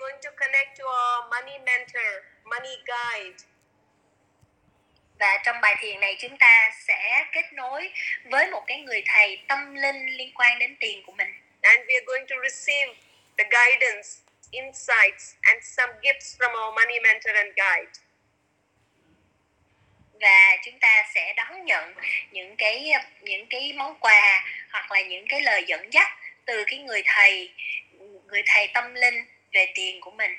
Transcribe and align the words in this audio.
going 0.00 0.20
to 0.22 0.30
connect 0.42 0.78
to 0.78 0.84
our 0.84 1.30
money 1.30 1.58
mentor, 1.66 2.10
money 2.44 2.76
guide. 2.92 3.38
Và 5.18 5.38
trong 5.44 5.60
bài 5.60 5.74
thiền 5.78 6.00
này 6.00 6.16
chúng 6.20 6.36
ta 6.38 6.70
sẽ 6.86 7.24
kết 7.32 7.52
nối 7.52 7.92
với 8.24 8.50
một 8.50 8.64
cái 8.66 8.80
người 8.80 9.02
thầy 9.06 9.42
tâm 9.48 9.74
linh 9.74 10.06
liên 10.06 10.34
quan 10.34 10.58
đến 10.58 10.76
tiền 10.80 11.02
của 11.06 11.12
mình. 11.12 11.32
And 11.62 11.80
we 11.88 11.94
are 11.94 12.04
going 12.06 12.26
to 12.26 12.36
receive 12.42 12.94
the 13.38 13.44
guidance, 13.44 14.08
insights, 14.50 15.34
and 15.40 15.64
some 15.64 15.92
gifts 16.02 16.38
from 16.38 16.50
our 16.50 16.74
money 16.74 17.00
mentor 17.00 17.34
and 17.34 17.52
guide. 17.56 18.10
và 20.20 20.56
chúng 20.64 20.78
ta 20.78 21.04
sẽ 21.14 21.34
đón 21.36 21.64
nhận 21.64 21.94
những 22.30 22.56
cái 22.56 22.92
những 23.20 23.46
cái 23.50 23.72
món 23.76 23.98
quà 24.00 24.44
hoặc 24.70 24.92
là 24.92 25.00
những 25.00 25.24
cái 25.28 25.40
lời 25.40 25.64
dẫn 25.66 25.92
dắt 25.92 26.08
từ 26.44 26.64
cái 26.66 26.78
người 26.78 27.02
thầy 27.06 27.50
người 28.26 28.42
thầy 28.46 28.68
tâm 28.74 28.94
linh 28.94 29.24
về 29.52 29.72
tiền 29.74 30.00
của 30.00 30.10
mình. 30.10 30.30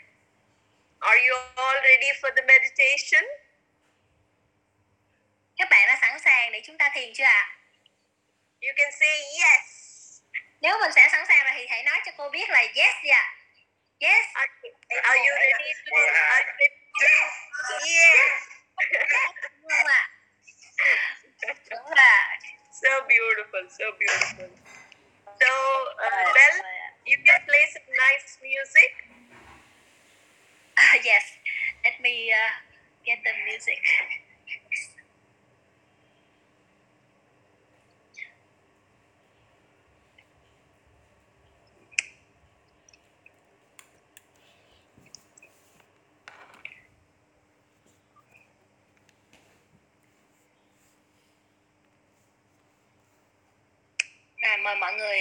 Are 0.99 1.27
you 1.27 1.35
all 1.55 1.77
ready 1.83 2.11
for 2.21 2.31
the 2.35 2.41
meditation? 2.41 3.23
Các 5.57 5.67
bạn 5.69 5.87
đã 5.87 5.97
sẵn 6.01 6.19
sàng 6.19 6.51
để 6.51 6.61
chúng 6.65 6.77
ta 6.77 6.91
thiền 6.93 7.13
chưa 7.13 7.23
ạ? 7.23 7.57
You 8.61 8.73
can 8.77 8.91
say 8.99 9.21
yes. 9.39 9.65
Nếu 10.61 10.77
mình 10.81 10.91
sẽ 10.95 11.09
sẵn 11.11 11.25
sàng 11.27 11.43
rồi 11.43 11.53
thì 11.55 11.67
hãy 11.69 11.83
nói 11.83 11.99
cho 12.05 12.11
cô 12.17 12.29
biết 12.29 12.49
là 12.49 12.59
yes 12.59 12.95
gì 13.03 13.09
ạ? 13.09 13.35
Yes. 13.99 14.25
Are, 14.33 14.51
are 15.03 15.19
you 15.19 15.35
ready 15.39 15.73
to? 15.85 15.97
Ready 16.47 16.67
to? 16.99 17.07
Yes. 17.85 18.31
Đúng 19.61 19.87
ạ. 19.87 20.09
Đúng 21.69 21.91
là 21.95 22.39
So 22.81 22.89
beautiful, 23.05 23.69
so 23.69 23.85
beautiful. 23.99 24.49
So, 25.39 25.51
uh, 26.01 26.33
Bell, 26.33 26.55
you 27.05 27.17
can 27.17 27.39
play 27.47 27.63
some 27.73 27.87
nice 27.89 28.37
music. 28.41 28.91
uh, 30.77 30.97
yes. 31.05 31.23
Let 31.83 31.99
me 32.01 32.31
uh, 32.31 32.51
get 33.05 33.19
the 33.23 33.33
music. 33.45 33.81
À, 54.41 54.57
mời 54.57 54.75
mọi 54.75 54.93
người 54.93 55.19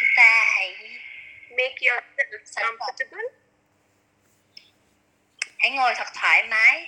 chúng 0.00 0.08
ta 0.16 0.55
hãy 0.74 0.98
Make 1.50 1.76
yourself 1.80 2.76
comfortable. 2.78 3.24
hãy 5.58 5.70
ngồi 5.70 5.94
thật 5.96 6.06
thoải 6.14 6.42
mái 6.48 6.86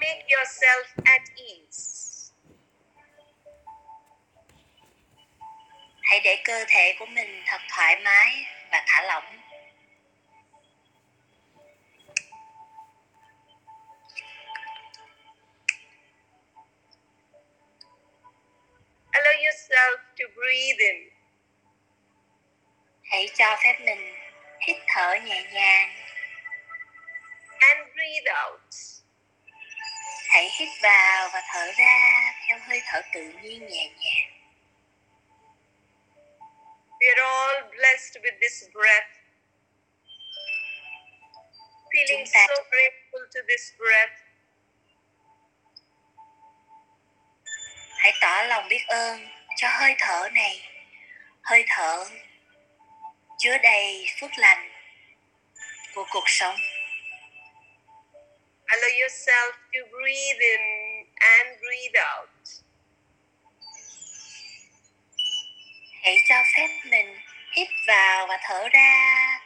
Make 0.00 0.26
yourself 0.28 0.84
at 1.04 1.22
ease. 1.36 2.08
hãy 6.02 6.20
để 6.24 6.42
cơ 6.44 6.64
thể 6.68 6.96
của 6.98 7.06
mình 7.06 7.42
thật 7.46 7.60
thoải 7.68 7.96
mái 8.04 8.44
và 8.70 8.84
thả 8.86 9.02
lỏng 9.02 9.37
yourself 19.58 19.98
to 20.18 20.24
breathe 20.36 20.78
in 20.78 21.10
hãy 23.02 23.28
cho 23.38 23.56
phép 23.64 23.76
mình 23.80 24.14
hít 24.66 24.76
thở 24.88 25.14
nhẹ 25.24 25.42
nhàng 25.52 25.90
and 27.60 27.80
breathe 27.94 28.32
out. 28.44 28.74
hãy 30.28 30.48
hít 30.58 30.68
vào 30.82 31.28
và 31.32 31.42
thở 31.52 31.72
ra 31.78 32.32
theo 32.48 32.58
hơi 32.68 32.82
thở 32.86 33.02
tự 33.14 33.22
nhiên 33.42 33.66
nhẹ 33.66 33.88
nhàng 33.88 34.32
We 37.00 37.08
are 37.08 37.22
all 37.22 37.70
blessed 37.76 38.18
with 38.22 38.38
this 38.40 38.64
breath. 38.74 39.10
Feeling 41.92 42.26
ta- 42.34 42.46
so 42.48 42.62
grateful 42.70 43.26
to 43.34 43.40
this 43.48 43.72
breath. 43.78 44.12
hãy 47.98 48.12
tỏ 48.20 48.42
lòng 48.48 48.68
biết 48.68 48.84
ơn 48.88 49.28
cho 49.58 49.68
hơi 49.68 49.94
thở 49.98 50.28
này. 50.32 50.60
Hơi 51.42 51.64
thở 51.68 52.04
chứa 53.38 53.58
đầy 53.58 54.06
phước 54.20 54.30
lành 54.36 54.70
của 55.94 56.06
cuộc 56.12 56.24
sống. 56.26 56.56
Allow 58.66 59.00
yourself 59.00 59.52
to 59.52 59.80
breathe 59.90 60.40
in 60.40 60.60
and 61.14 61.60
breathe 61.60 62.00
out. 62.16 62.28
hãy 66.08 66.18
cho 66.28 66.34
phép 66.56 66.68
mình 66.84 67.16
hít 67.56 67.68
vào 67.86 68.26
và 68.26 68.38
thở 68.42 68.68
ra 68.72 69.40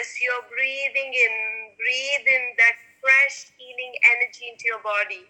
As 0.00 0.08
you're 0.20 0.44
breathing 0.48 1.12
in, 1.24 1.34
breathe 1.76 2.26
in 2.36 2.44
that 2.60 2.76
fresh 3.00 3.52
healing 3.58 3.94
energy 4.12 4.44
into 4.48 4.64
your 4.70 4.82
body. 4.82 5.24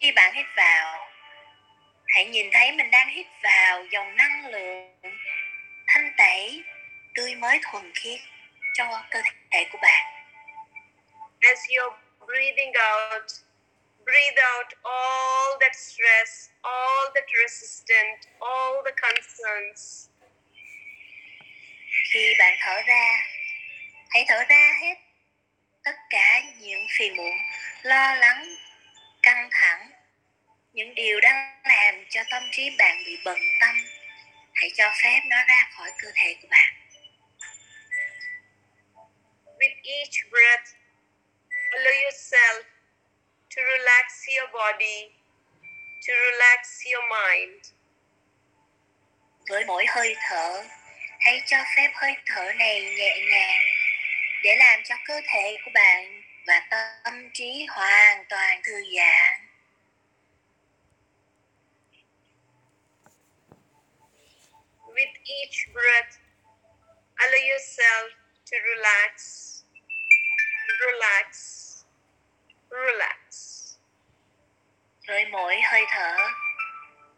khi 0.00 0.12
bạn 0.12 0.34
hít 0.34 0.46
vào 0.56 1.08
hãy 2.06 2.24
nhìn 2.24 2.50
thấy 2.52 2.72
mình 2.72 2.90
đang 2.90 3.08
hít 3.08 3.26
vào 3.42 3.84
dòng 3.92 4.16
năng 4.16 4.46
lượng 4.46 5.16
thanh 5.86 6.12
tẩy 6.18 6.62
tươi 7.14 7.34
mới 7.34 7.60
thuần 7.62 7.92
khiết 7.94 8.20
cho 8.74 9.04
cơ 9.10 9.22
thể 9.52 9.66
của 9.72 9.78
bạn 9.82 10.04
As 11.40 11.58
you're 11.68 11.96
breathing 12.26 12.72
out, 12.72 13.32
breathe 14.04 14.38
out 14.56 14.66
all 14.82 15.58
that 15.60 15.74
stress, 15.74 16.50
all 16.62 17.10
that 17.14 17.26
resistance, 17.42 18.26
all 18.40 18.82
the 18.84 18.92
concerns. 19.02 20.07
Khi 22.12 22.34
bạn 22.38 22.56
thở 22.60 22.82
ra 22.86 23.26
hãy 24.10 24.24
thở 24.28 24.44
ra 24.48 24.72
hết 24.80 24.94
tất 25.84 25.96
cả 26.10 26.42
những 26.58 26.86
phiền 26.98 27.16
muộn 27.16 27.36
lo 27.82 28.14
lắng 28.14 28.56
căng 29.22 29.48
thẳng 29.52 29.90
những 30.72 30.94
điều 30.94 31.20
đang 31.20 31.60
làm 31.64 32.04
cho 32.10 32.22
tâm 32.30 32.42
trí 32.52 32.70
bạn 32.78 33.02
bị 33.06 33.18
bận 33.24 33.38
tâm 33.60 33.76
hãy 34.54 34.70
cho 34.74 34.92
phép 35.02 35.20
nó 35.26 35.36
ra 35.48 35.68
khỏi 35.70 35.90
cơ 36.02 36.08
thể 36.14 36.36
của 36.42 36.48
bạn 36.50 36.74
With 39.58 39.76
each 39.84 40.30
breath, 40.30 40.68
allow 41.70 42.02
yourself 42.04 42.62
to 43.56 43.62
relax 43.62 44.28
your 44.36 44.50
body, 44.52 45.10
to 46.06 46.14
relax 46.14 46.86
your 46.92 47.04
mind. 47.10 47.72
với 49.48 49.64
mỗi 49.64 49.86
hơi 49.88 50.16
thở 50.28 50.64
hãy 51.18 51.42
cho 51.46 51.56
phép 51.76 51.90
hơi 51.94 52.16
thở 52.26 52.52
này 52.58 52.94
nhẹ 52.96 53.18
nhàng 53.30 53.60
để 54.44 54.56
làm 54.56 54.80
cho 54.84 54.94
cơ 55.04 55.20
thể 55.26 55.56
của 55.64 55.70
bạn 55.74 56.22
và 56.46 56.60
tâm 57.04 57.30
trí 57.34 57.66
hoàn 57.70 58.24
toàn 58.28 58.60
thư 58.64 58.84
giãn. 58.96 59.48
With 64.86 65.14
each 65.24 65.72
breath, 65.72 66.18
allow 67.16 67.40
yourself 67.50 68.08
to 68.50 68.56
relax, 68.64 69.12
relax, 70.80 71.28
relax. 72.70 73.18
với 75.08 75.26
mỗi 75.26 75.60
hơi 75.60 75.82
thở 75.88 76.16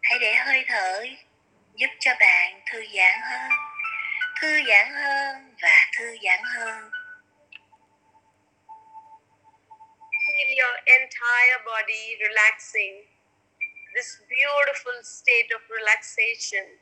hãy 0.02 0.18
để 0.18 0.34
hơi 0.34 0.64
thở 0.68 1.04
giúp 1.74 1.90
cho 2.00 2.10
bạn 2.20 2.60
thư 2.66 2.84
giãn 2.94 3.20
hơn 3.22 3.69
thư 4.40 4.62
giãn 4.68 4.94
hơn 4.94 5.54
và 5.62 5.86
thư 5.98 6.16
giãn 6.22 6.40
hơn 6.44 6.90
Feel 10.10 10.62
your 10.62 10.76
entire 10.84 11.58
body 11.64 12.16
relaxing. 12.20 13.06
This 13.94 14.16
beautiful 14.28 15.02
state 15.02 15.50
of 15.50 15.60
relaxation. 15.68 16.78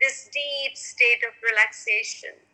This 0.00 0.28
deep 0.32 0.72
state 0.76 1.22
of 1.22 1.32
relaxation. 1.42 2.48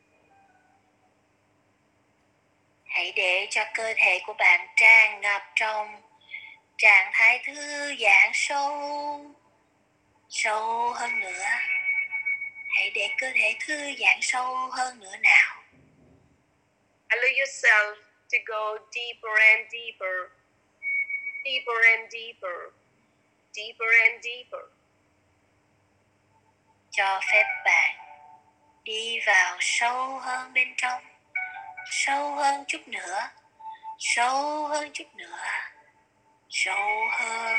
hãy 2.94 3.12
để 3.16 3.46
cho 3.50 3.64
cơ 3.74 3.94
thể 3.96 4.20
của 4.26 4.34
bạn 4.34 4.66
tràn 4.76 5.20
ngập 5.20 5.42
trong 5.54 6.02
trạng 6.78 7.10
thái 7.12 7.42
thư 7.46 7.94
giãn 8.00 8.30
sâu 8.32 9.20
sâu 10.28 10.92
hơn 10.92 11.20
nữa 11.20 11.44
hãy 12.75 12.91
để 12.94 13.09
cơ 13.19 13.26
thể 13.35 13.56
thư 13.67 13.76
giãn 13.99 14.19
sâu 14.21 14.69
hơn 14.71 15.00
nữa 15.00 15.17
nào. 15.23 15.62
Allow 17.09 17.32
yourself 17.38 17.94
to 18.32 18.38
go 18.47 18.79
deeper 18.93 19.38
and 19.41 19.73
deeper, 19.73 20.31
deeper 21.44 21.79
and 21.85 22.12
deeper, 22.12 22.73
deeper 23.53 23.88
and 24.03 24.25
deeper. 24.25 24.75
cho 26.97 27.21
phép 27.32 27.44
bạn 27.65 27.97
đi 28.85 29.19
vào 29.26 29.56
sâu 29.61 30.19
hơn 30.19 30.53
bên 30.53 30.75
trong 30.76 31.03
sâu 31.91 32.35
hơn 32.35 32.65
chút 32.69 32.88
nữa 32.88 33.31
sâu 33.99 34.67
hơn 34.67 34.91
chút 34.93 35.15
nữa 35.15 35.38
sâu 36.49 37.09
hơn 37.11 37.59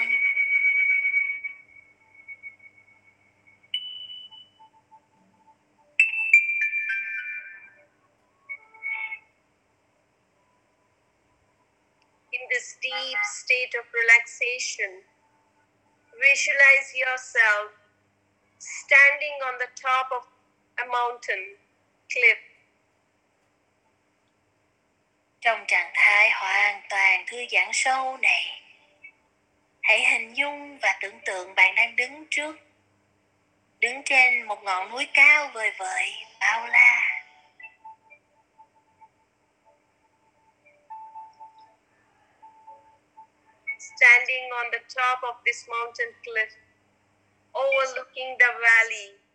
In 12.36 12.42
this 12.52 12.76
deep 12.82 13.20
state 13.24 13.74
of 13.80 13.86
relaxation, 13.96 14.92
visualize 16.20 16.90
yourself 16.92 17.72
standing 18.60 19.38
on 19.48 19.56
the 19.64 19.72
top 19.80 20.08
of 20.12 20.24
a 20.84 20.86
mountain 20.86 21.56
cliff. 22.12 22.38
trong 25.46 25.66
trạng 25.68 25.92
thái 25.94 26.30
hoàn 26.30 26.82
toàn 26.90 27.24
thư 27.28 27.38
giãn 27.52 27.70
sâu 27.74 28.18
này 28.18 28.62
hãy 29.82 30.06
hình 30.06 30.34
dung 30.34 30.78
và 30.82 30.98
tưởng 31.02 31.20
tượng 31.26 31.56
bạn 31.56 31.76
đang 31.76 31.96
đứng 31.96 32.26
trước 32.30 32.56
đứng 33.80 34.04
trên 34.06 34.48
một 34.48 34.64
ngọn 34.64 34.92
núi 34.92 35.08
cao 35.14 35.52
vời 35.54 35.72
vợi 35.78 36.12
bao 36.40 36.68
la 36.68 37.05
standing 43.92 44.46
on 44.60 44.66
the 44.72 44.82
top 44.96 45.20
of 45.30 45.36
this 45.46 45.68
mountain 45.70 46.12
cliff, 46.24 46.52
overlooking 47.54 48.38
the 48.40 48.52
valley. 48.62 49.26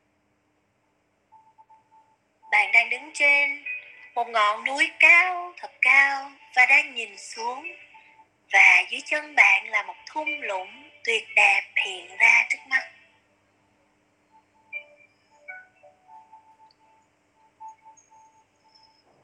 bạn 2.50 2.73
đang 2.73 2.91
đứng 2.91 3.11
trên 3.14 3.64
một 4.14 4.29
ngọn 4.29 4.64
núi 4.64 4.91
cao 5.00 5.52
thật 5.56 5.70
cao 5.81 6.32
và 6.56 6.67
đang 6.67 6.94
nhìn 6.94 7.19
xuống 7.19 7.67
và 8.52 8.82
dưới 8.91 9.00
chân 9.05 9.35
bạn 9.35 9.70
là 9.70 9.82
một 9.82 9.94
thung 10.06 10.41
lũng 10.41 10.91
tuyệt 11.05 11.25
đẹp 11.37 11.62
hiện 11.85 12.17
ra 12.17 12.46
trước 12.50 12.58
mắt 12.67 12.82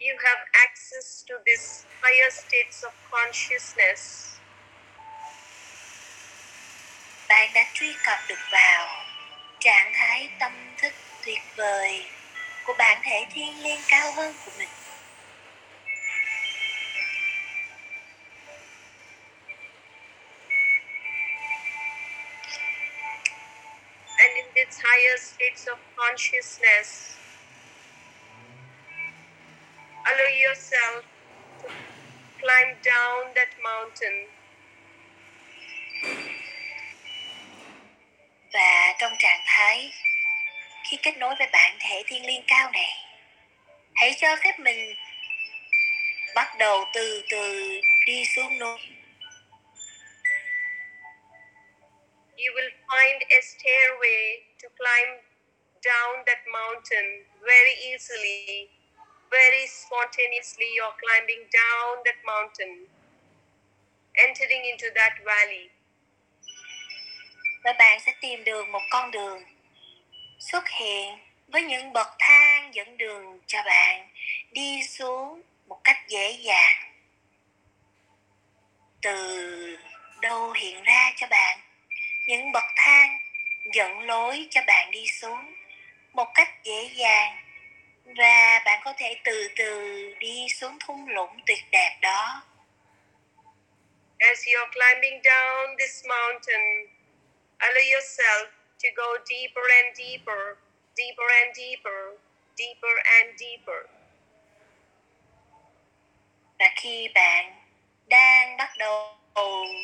You 0.00 0.14
have 0.24 0.40
access 0.52 1.24
to 1.28 1.34
these 1.46 1.84
higher 2.02 2.30
states 2.30 2.84
of 2.84 2.92
consciousness. 3.10 4.35
Bạn 7.28 7.50
đã 7.54 7.64
truy 7.74 7.94
cập 8.04 8.18
được 8.28 8.38
vào 8.50 9.04
trạng 9.60 9.92
thái 9.94 10.28
tâm 10.38 10.52
thức 10.78 10.92
tuyệt 11.24 11.40
vời 11.56 12.04
của 12.64 12.74
bản 12.78 13.00
thể 13.02 13.26
thiên 13.30 13.62
liêng 13.62 13.80
cao 13.88 14.12
hơn 14.12 14.34
của 14.44 14.50
mình. 14.58 14.68
And 24.18 24.36
in 24.36 24.44
these 24.54 24.80
higher 24.80 25.20
states 25.20 25.68
of 25.68 25.76
consciousness, 25.96 27.16
allow 30.04 30.30
yourself 30.48 31.02
to 31.62 31.68
climb 32.40 32.76
down 32.82 33.34
that 33.34 33.48
mountain 33.62 34.26
trong 38.98 39.12
trạng 39.18 39.40
thái 39.46 39.92
khi 40.90 40.96
kết 41.02 41.16
nối 41.16 41.34
với 41.38 41.48
bản 41.52 41.76
thể 41.80 42.02
thiên 42.06 42.26
liêng 42.26 42.44
cao 42.46 42.70
này 42.70 42.92
hãy 43.94 44.14
cho 44.16 44.36
phép 44.44 44.58
mình 44.58 44.94
bắt 46.34 46.48
đầu 46.58 46.84
từ 46.94 47.22
từ 47.30 47.80
đi 48.06 48.24
xuống 48.36 48.58
núi 48.58 48.78
you 52.36 52.52
will 52.54 52.70
find 52.88 53.18
a 53.30 53.40
stairway 53.40 54.40
to 54.62 54.68
climb 54.76 55.26
down 55.86 56.26
that 56.26 56.42
mountain 56.50 57.22
very 57.40 57.74
easily. 57.90 58.68
Very 59.30 59.66
spontaneously, 59.66 60.66
you're 60.74 60.94
climbing 61.02 61.46
down 61.50 62.02
that 62.06 62.18
mountain, 62.26 62.86
entering 64.14 64.62
into 64.66 64.86
that 64.94 65.18
valley. 65.26 65.70
Và 67.66 67.72
bạn 67.72 68.00
sẽ 68.00 68.12
tìm 68.20 68.44
được 68.44 68.68
một 68.68 68.82
con 68.90 69.10
đường 69.10 69.44
xuất 70.38 70.68
hiện 70.68 71.18
với 71.48 71.62
những 71.62 71.92
bậc 71.92 72.06
thang 72.18 72.74
dẫn 72.74 72.96
đường 72.96 73.40
cho 73.46 73.62
bạn 73.62 74.08
đi 74.50 74.82
xuống 74.82 75.42
một 75.66 75.80
cách 75.84 75.96
dễ 76.08 76.30
dàng. 76.30 76.92
Từ 79.02 79.78
đâu 80.20 80.52
hiện 80.52 80.82
ra 80.82 81.12
cho 81.16 81.26
bạn? 81.30 81.58
Những 82.28 82.52
bậc 82.52 82.64
thang 82.76 83.18
dẫn 83.74 84.00
lối 84.00 84.48
cho 84.50 84.60
bạn 84.66 84.90
đi 84.90 85.06
xuống 85.06 85.54
một 86.12 86.28
cách 86.34 86.50
dễ 86.64 86.90
dàng. 86.94 87.36
Và 88.04 88.62
bạn 88.64 88.80
có 88.84 88.92
thể 88.96 89.20
từ 89.24 89.48
từ 89.56 90.14
đi 90.18 90.46
xuống 90.48 90.78
thung 90.80 91.08
lũng 91.08 91.40
tuyệt 91.46 91.64
đẹp 91.72 91.98
đó. 92.02 92.42
As 94.18 94.38
you're 94.38 94.70
climbing 94.72 95.20
down 95.22 95.76
this 95.78 96.04
mountain, 96.06 96.95
allow 97.58 97.84
yourself 97.94 98.46
to 98.82 98.88
go 98.96 99.18
deeper 99.24 99.66
and 99.78 99.96
deeper, 99.96 100.56
deeper 100.96 101.28
and 101.42 101.56
deeper, 101.56 102.18
deeper 102.56 102.96
and 103.04 103.40
deeper. 103.40 103.96
và 106.58 106.70
khi 106.76 107.08
bạn 107.14 107.54
đang 108.06 108.56
bắt 108.56 108.70
đầu 108.78 109.16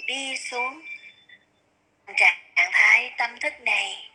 đi 0.06 0.36
xuống 0.36 0.80
trạng 2.16 2.70
thái 2.72 3.14
tâm 3.18 3.38
thức 3.40 3.52
này 3.60 4.10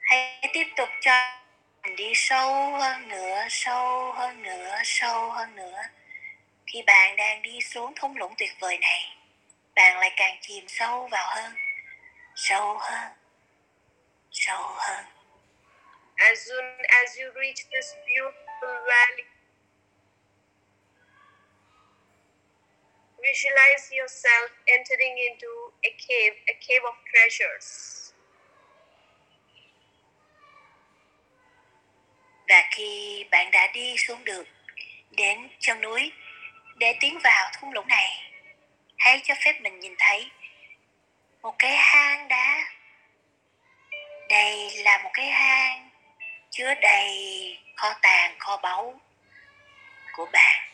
hãy 0.00 0.50
tiếp 0.52 0.66
tục 0.76 0.88
cho 1.00 1.40
mình 1.82 1.96
đi 1.96 2.12
sâu 2.14 2.70
hơn 2.70 3.08
nữa 3.08 3.46
sâu 3.50 4.12
hơn 4.12 4.42
nữa 4.42 4.76
sâu 4.84 5.30
hơn 5.30 5.56
nữa 5.56 5.82
khi 6.66 6.82
bạn 6.86 7.16
đang 7.16 7.42
đi 7.42 7.60
xuống 7.60 7.92
thung 7.96 8.16
lũng 8.16 8.34
tuyệt 8.38 8.50
vời 8.60 8.78
này 8.78 9.16
bạn 9.74 9.98
lại 9.98 10.12
càng 10.16 10.38
chìm 10.40 10.64
sâu 10.68 11.08
vào 11.08 11.30
hơn 11.34 11.52
sâu 12.40 12.78
hơn 12.78 13.12
sâu 14.30 14.62
hơn 14.62 15.04
As 16.16 16.38
soon 16.46 16.64
as 17.02 17.18
you 17.18 17.32
reach 17.34 17.64
this 17.70 17.94
beautiful 18.06 18.76
valley, 18.86 19.24
visualize 23.22 23.90
yourself 23.90 24.50
entering 24.66 25.16
into 25.16 25.48
a 25.82 25.90
cave, 26.08 26.36
a 26.46 26.54
cave 26.60 26.84
of 26.84 26.94
treasures. 27.12 28.12
và 32.48 32.68
khi 32.70 33.24
bạn 33.30 33.50
đã 33.50 33.66
đi 33.74 33.96
xuống 33.98 34.24
được 34.24 34.44
đến 35.10 35.48
chân 35.58 35.80
núi 35.80 36.12
để 36.76 36.94
tiến 37.00 37.18
vào 37.24 37.50
thung 37.60 37.72
lũng 37.72 37.88
này 37.88 38.32
hãy 38.98 39.20
cho 39.24 39.34
phép 39.44 39.60
mình 39.60 39.80
nhìn 39.80 39.94
thấy 39.98 40.30
một 41.42 41.54
cái 41.58 41.76
hang 41.76 42.28
đá. 42.28 42.68
Đây 44.28 44.70
là 44.84 44.98
một 45.02 45.10
cái 45.14 45.26
hang 45.26 45.90
chứa 46.50 46.74
đầy 46.74 47.58
kho 47.76 47.94
tàng 48.02 48.38
kho 48.38 48.56
báu 48.56 49.00
của 50.12 50.26
bạn. 50.32 50.70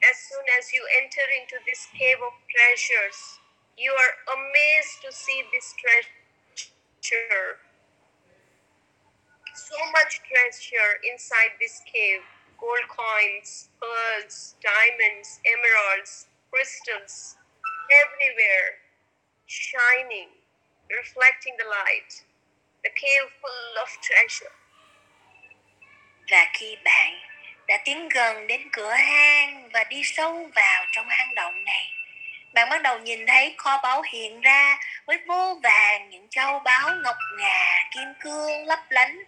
As 0.00 0.16
soon 0.30 0.44
as 0.46 0.74
you 0.74 0.86
enter 1.00 1.30
into 1.30 1.56
this 1.66 1.86
cave 1.98 2.20
of 2.20 2.32
treasures, 2.48 3.38
you 3.76 3.94
are 3.94 4.14
amazed 4.26 5.02
to 5.02 5.10
see 5.12 5.42
this 5.52 5.74
treasure. 5.76 7.58
So 9.54 9.76
much 9.92 10.20
treasure 10.28 10.98
inside 11.02 11.56
this 11.60 11.80
cave. 11.92 12.22
Gold 12.58 12.88
coins, 12.88 13.68
pearls, 13.80 14.54
diamonds, 14.62 15.40
emeralds, 15.44 16.26
crystals, 16.50 17.36
everywhere, 18.00 18.80
shining, 19.46 20.28
reflecting 20.88 21.56
the 21.58 21.68
light. 21.68 22.22
The 22.82 22.90
cave 22.90 23.30
full 23.40 23.82
of 23.84 23.88
treasure. 24.00 24.52
và 26.30 26.46
khi 26.54 26.76
bạn 26.84 27.20
đã 27.68 27.78
tiến 27.84 28.08
gần 28.08 28.46
đến 28.46 28.68
cửa 28.72 28.92
hang 28.92 29.68
và 29.72 29.84
đi 29.84 30.02
sâu 30.04 30.50
vào 30.54 30.84
trong 30.92 31.08
hang 31.08 31.34
động 31.34 31.64
này 31.64 31.90
bạn 32.54 32.68
bắt 32.70 32.82
đầu 32.82 32.98
nhìn 32.98 33.26
thấy 33.26 33.54
kho 33.58 33.80
báu 33.82 34.02
hiện 34.02 34.40
ra 34.40 34.78
với 35.06 35.18
vô 35.26 35.60
vàng 35.62 36.10
những 36.10 36.28
châu 36.30 36.58
báu 36.58 36.90
ngọc 37.04 37.16
ngà 37.38 37.88
kim 37.94 38.14
cương 38.20 38.66
lấp 38.66 38.78
lánh 38.90 39.18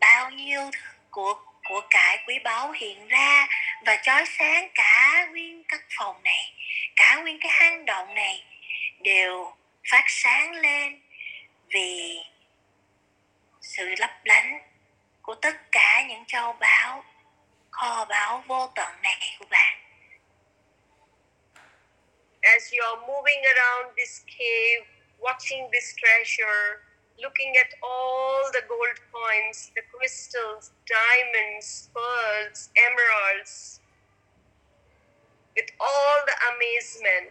bao 0.00 0.30
nhiêu 0.30 0.70
của 1.10 1.34
của 1.68 1.80
cải 1.90 2.18
quý 2.26 2.38
báu 2.44 2.70
hiện 2.70 3.08
ra 3.08 3.46
và 3.86 3.96
chói 3.96 4.24
sáng 4.38 4.68
cả 4.74 5.26
nguyên 5.30 5.64
căn 5.68 5.80
phòng 5.98 6.22
này 6.24 6.52
cả 6.96 7.16
nguyên 7.16 7.38
cái 7.40 7.50
hang 7.54 7.84
động 7.84 8.14
này 8.14 8.44
đều 9.00 9.52
phát 9.90 10.04
sáng 10.06 10.52
lên 10.52 11.00
vì 11.68 12.18
sự 13.60 13.94
lấp 13.98 14.10
lánh 14.24 14.60
của 15.22 15.34
tất 15.34 15.56
cả 15.72 16.04
những 16.08 16.24
châu 16.26 16.52
báu 16.52 17.04
kho 17.70 18.04
báu 18.04 18.44
vô 18.46 18.72
tận 18.74 19.02
này 19.02 19.36
của 19.38 19.46
bạn. 19.50 19.78
As 22.42 22.72
you're 22.72 23.06
moving 23.06 23.42
around 23.42 23.96
this 23.96 24.22
cave, 24.26 24.86
watching 25.18 25.70
this 25.72 25.94
treasure, 25.96 26.80
looking 27.16 27.56
at 27.56 27.68
all 27.80 28.52
the 28.52 28.60
gold 28.68 28.98
coins, 29.12 29.70
the 29.74 29.82
crystals, 29.92 30.70
diamonds, 30.86 31.88
pearls, 31.94 32.70
emeralds, 32.74 33.80
with 35.56 35.70
all 35.78 36.26
the 36.26 36.34
amazement. 36.50 37.30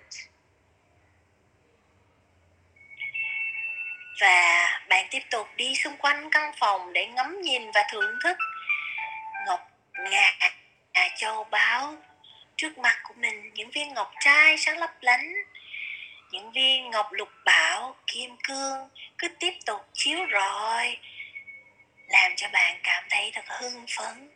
và 4.22 4.80
bạn 4.90 5.08
tiếp 5.12 5.20
tục 5.32 5.48
đi 5.56 5.76
xung 5.76 5.98
quanh 5.98 6.30
căn 6.30 6.52
phòng 6.60 6.94
để 6.94 7.08
ngắm 7.08 7.42
nhìn 7.42 7.72
và 7.72 7.84
thưởng 7.92 8.20
thức 8.24 8.38
ngọc 9.48 9.72
ngà 9.94 10.38
châu 11.18 11.44
báu 11.44 11.96
trước 12.58 12.78
mặt 12.78 13.00
của 13.04 13.14
mình, 13.18 13.54
những 13.54 13.70
viên 13.72 13.94
ngọc 13.94 14.12
trai 14.20 14.58
sáng 14.58 14.78
lấp 14.78 14.92
lánh, 15.02 15.34
những 16.32 16.52
viên 16.52 16.90
ngọc 16.90 17.08
lục 17.12 17.30
bảo, 17.46 17.96
kim 18.08 18.36
cương 18.44 18.90
cứ 19.18 19.28
tiếp 19.40 19.54
tục 19.66 19.82
chiếu 19.94 20.20
rọi, 20.34 20.98
làm 22.08 22.32
cho 22.36 22.48
bạn 22.54 22.80
cảm 22.84 23.04
thấy 23.10 23.32
thật 23.34 23.46
hưng 23.48 23.86
phấn 23.98 24.35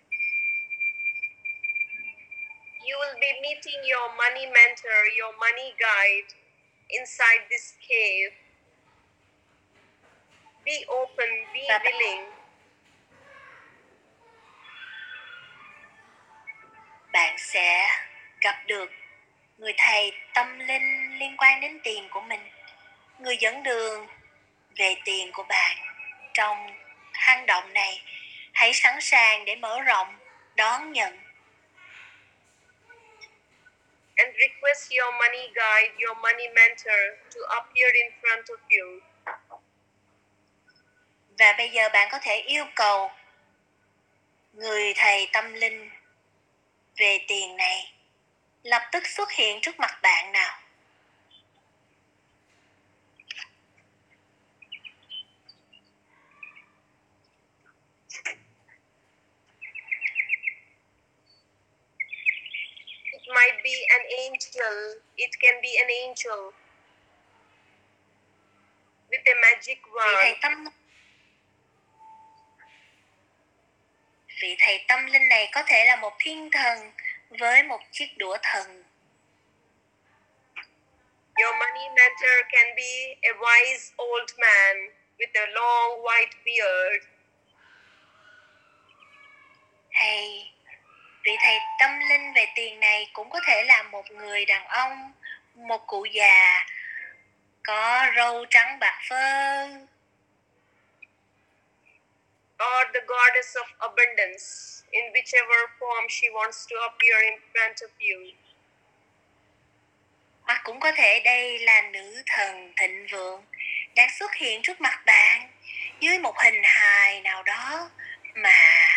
You 2.86 2.96
will 3.00 3.20
be 3.20 3.32
meeting 3.42 3.82
your 3.84 4.10
money 4.18 4.46
mentor, 4.46 5.00
your 5.20 5.34
money 5.40 5.74
guide 5.78 6.34
inside 6.90 7.46
this 7.50 7.74
cave. 7.88 8.34
Be 10.66 10.86
open, 10.88 11.30
be 11.54 11.68
willing. 11.68 12.40
bạn 17.12 17.36
sẽ 17.38 17.90
gặp 18.42 18.56
được 18.68 18.92
người 19.58 19.74
thầy 19.78 20.12
tâm 20.34 20.60
linh 20.60 21.20
liên 21.20 21.38
quan 21.38 21.62
đến 21.62 21.80
tiền 21.84 22.08
của 22.10 22.22
mình 22.22 22.40
người 23.20 23.38
dẫn 23.38 23.64
đường 23.64 24.08
về 24.76 24.96
tiền 25.06 25.32
của 25.32 25.44
bạn 25.44 25.78
trong 26.34 26.68
hang 27.14 27.46
động 27.46 27.74
này 27.74 28.02
hãy 28.54 28.74
sẵn 28.74 29.02
sàng 29.02 29.46
để 29.46 29.56
mở 29.56 29.82
rộng 29.82 30.16
đón 30.56 30.92
nhận 30.92 31.20
and 34.20 34.30
request 34.46 34.92
your 34.92 35.12
money 35.22 35.46
guide, 35.56 35.92
your 36.04 36.16
money 36.22 36.48
mentor 36.56 37.02
to 37.34 37.40
appear 37.60 37.90
in 38.04 38.10
front 38.22 38.46
of 38.56 38.60
you. 38.70 39.00
và 41.40 41.56
bây 41.58 41.70
giờ 41.70 41.90
bạn 41.94 42.10
có 42.12 42.20
thể 42.22 42.36
yêu 42.36 42.66
cầu 42.76 43.12
người 44.54 44.94
thầy 44.96 45.30
tâm 45.34 45.54
linh 45.54 45.90
về 46.98 47.18
tiền 47.28 47.58
này 47.58 47.94
lập 48.64 48.82
tức 48.92 49.08
xuất 49.08 49.32
hiện 49.32 49.60
trước 49.62 49.80
mặt 49.80 50.00
bạn 50.02 50.32
nào 50.32 50.60
It 63.12 63.19
might 63.30 63.64
be 63.64 63.76
an 63.90 64.04
angel, 64.26 65.02
it 65.16 65.32
can 65.40 65.62
be 65.62 65.70
an 65.84 65.90
angel 65.90 66.54
with 69.10 69.22
a 69.26 69.36
magic 69.42 69.78
vị 69.82 69.92
thầy 69.96 70.32
wand. 70.32 70.36
tâm 70.42 70.66
vị 74.42 74.56
thầy 74.60 74.86
tâm 74.88 75.06
linh 75.06 75.28
này 75.30 75.50
có 75.52 75.64
thể 75.68 75.86
là 75.86 75.96
một 75.96 76.14
thiên 76.20 76.50
thần 76.52 76.92
với 77.30 77.64
một 77.64 77.80
chiếc 77.92 78.08
đũa 78.18 78.38
thần 78.44 78.84
Your 81.44 81.56
money 81.60 81.90
mentor 81.96 82.38
can 82.52 82.76
be 82.76 83.16
a 83.22 83.34
wise 83.40 83.94
old 83.98 84.30
man 84.38 84.76
with 85.18 85.34
a 85.34 85.46
long 85.46 86.02
white 86.02 86.36
beard. 86.46 87.06
hay 89.90 90.52
vị 91.30 91.38
thầy 91.42 91.60
tâm 91.80 92.00
linh 92.10 92.34
về 92.34 92.48
tiền 92.56 92.80
này 92.80 93.10
cũng 93.14 93.30
có 93.30 93.40
thể 93.48 93.64
là 93.64 93.84
một 93.84 94.12
người 94.12 94.46
đàn 94.46 94.68
ông 94.68 95.14
một 95.56 95.88
cụ 95.88 96.06
già 96.06 96.66
có 97.64 98.08
râu 98.16 98.46
trắng 98.50 98.80
bạc 98.80 99.00
phơ 99.10 99.66
or 102.64 102.88
the 102.94 103.00
goddess 103.08 103.58
of 103.58 103.66
abundance 103.80 104.46
in 104.92 105.06
whichever 105.14 105.68
form 105.80 106.08
she 106.10 106.28
wants 106.28 106.68
to 106.70 106.82
appear 106.82 107.24
in 107.24 107.34
front 107.54 107.74
of 107.74 107.90
you. 108.00 108.32
hoặc 110.42 110.62
cũng 110.64 110.80
có 110.80 110.92
thể 110.92 111.20
đây 111.20 111.60
là 111.60 111.82
nữ 111.82 112.24
thần 112.26 112.74
thịnh 112.78 113.08
vượng 113.12 113.46
đang 113.96 114.10
xuất 114.20 114.34
hiện 114.36 114.62
trước 114.62 114.82
mặt 114.82 115.02
bạn 115.06 115.50
dưới 116.00 116.20
một 116.20 116.38
hình 116.38 116.62
hài 116.64 117.22
nào 117.22 117.44
đó 117.44 117.90
mà 118.36 118.90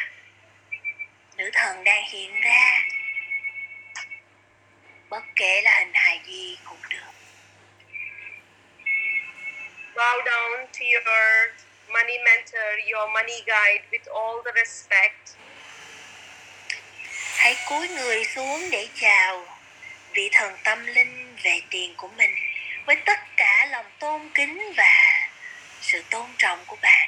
nữ 1.43 1.51
thần 1.53 1.85
đang 1.85 2.05
hiện 2.11 2.41
ra. 2.41 2.83
Bất 5.11 5.23
kể 5.37 5.61
là 5.63 5.79
hình 5.79 5.91
hài 5.95 6.21
gì 6.27 6.59
cũng 6.65 6.79
được. 6.91 7.13
Bow 9.95 10.25
down 10.25 10.67
to 10.67 10.85
your 10.93 11.07
money 11.89 12.19
mentor, 12.19 12.91
your 12.93 13.11
money 13.13 13.43
guide 13.47 13.85
with 13.91 14.15
all 14.15 14.43
the 14.45 14.53
respect. 14.65 15.43
hãy 17.37 17.57
cúi 17.69 17.89
người 17.89 18.25
xuống 18.25 18.71
để 18.71 18.89
chào 18.95 19.47
vị 20.13 20.29
thần 20.33 20.57
tâm 20.65 20.87
linh 20.87 21.37
về 21.43 21.61
tiền 21.71 21.95
của 21.97 22.09
mình 22.09 22.35
với 22.87 22.97
tất 22.97 23.19
cả 23.37 23.67
lòng 23.71 23.87
tôn 23.99 24.31
kính 24.35 24.73
và 24.77 25.29
sự 25.81 26.03
tôn 26.11 26.27
trọng 26.39 26.65
của 26.67 26.77
bạn 26.83 27.02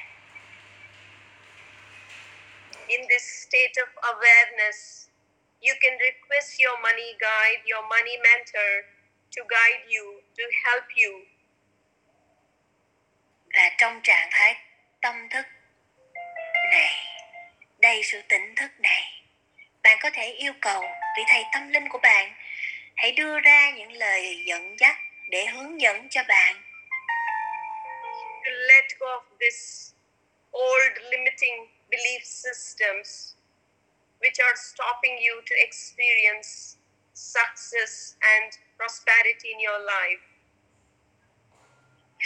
In 2.95 3.03
this 3.11 3.27
state 3.47 3.77
of 3.83 3.91
awareness, 4.13 5.09
you 5.61 5.75
can 5.83 5.99
request 5.99 6.61
your 6.63 6.77
money 6.87 7.11
guide, 7.19 7.61
your 7.67 7.83
money 7.91 8.17
mentor 8.23 8.73
to 9.35 9.41
guide 9.51 9.85
you, 9.91 10.23
to 10.39 10.45
help 10.65 10.87
you. 11.03 11.13
và 13.55 13.71
trong 13.79 14.01
trạng 14.03 14.29
thái 14.31 14.57
tâm 15.01 15.29
thức 15.29 15.47
này 16.71 16.95
đầy 17.79 18.03
sự 18.03 18.23
tỉnh 18.29 18.55
thức 18.55 18.71
này 18.79 19.23
bạn 19.83 19.99
có 20.03 20.11
thể 20.11 20.31
yêu 20.31 20.53
cầu 20.61 20.83
vị 21.17 21.23
thầy 21.29 21.45
tâm 21.53 21.69
linh 21.69 21.89
của 21.89 21.99
bạn 21.99 22.33
hãy 22.97 23.13
đưa 23.13 23.41
ra 23.41 23.71
những 23.71 23.93
lời 23.93 24.45
dẫn 24.47 24.77
dắt 24.79 24.97
để 25.31 25.47
hướng 25.47 25.81
dẫn 25.81 26.09
cho 26.11 26.23
bạn 26.29 26.63
To 28.45 28.51
let 28.51 28.85
go 28.99 29.07
of 29.07 29.23
this 29.41 29.91
old 30.53 30.99
limiting 31.11 31.74
belief 31.95 32.23
systems 32.25 33.35
which 34.21 34.39
are 34.47 34.57
stopping 34.71 35.17
you 35.27 35.35
to 35.49 35.55
experience 35.67 36.77
success 37.15 38.17
and 38.35 38.49
prosperity 38.79 39.49
in 39.55 39.59
your 39.69 39.81
life. 39.95 40.23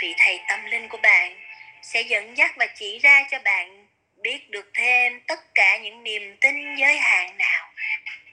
vị 0.03 0.15
thầy 0.19 0.41
tâm 0.49 0.65
linh 0.65 0.89
của 0.89 0.99
bạn 1.03 1.37
sẽ 1.83 2.03
dẫn 2.03 2.37
dắt 2.37 2.51
và 2.57 2.67
chỉ 2.67 2.99
ra 2.99 3.23
cho 3.31 3.39
bạn 3.45 3.87
biết 4.17 4.51
được 4.51 4.71
thêm 4.75 5.21
tất 5.27 5.55
cả 5.55 5.79
những 5.79 6.03
niềm 6.03 6.37
tin 6.41 6.77
giới 6.77 6.99
hạn 6.99 7.39
nào 7.39 7.69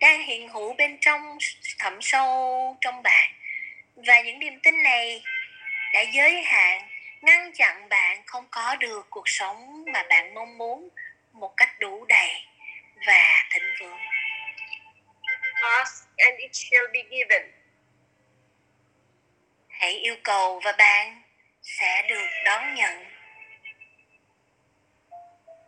đang 0.01 0.23
hiện 0.23 0.49
hữu 0.49 0.73
bên 0.73 0.97
trong 1.01 1.37
thẳm 1.79 2.01
sâu 2.01 2.77
trong 2.81 3.03
bạn 3.03 3.31
và 3.95 4.21
những 4.21 4.39
niềm 4.39 4.59
tin 4.63 4.83
này 4.83 5.23
đã 5.93 6.01
giới 6.01 6.43
hạn, 6.43 6.81
ngăn 7.21 7.51
chặn 7.53 7.89
bạn 7.89 8.21
không 8.25 8.47
có 8.51 8.75
được 8.75 9.07
cuộc 9.09 9.29
sống 9.29 9.85
mà 9.93 10.03
bạn 10.09 10.33
mong 10.33 10.57
muốn 10.57 10.89
một 11.35 11.53
cách 11.57 11.79
đủ 11.79 12.05
đầy 12.05 12.31
và 13.07 13.43
thịnh 13.53 13.73
vượng 13.79 13.99
Ask 15.61 16.07
and 16.17 16.37
it 16.39 16.51
shall 16.53 16.87
be 16.93 16.99
given. 17.09 17.51
hãy 19.69 19.93
yêu 19.93 20.15
cầu 20.23 20.59
và 20.63 20.71
bạn 20.77 21.21
sẽ 21.61 22.05
được 22.09 22.27
đón 22.45 22.75
nhận 22.75 23.05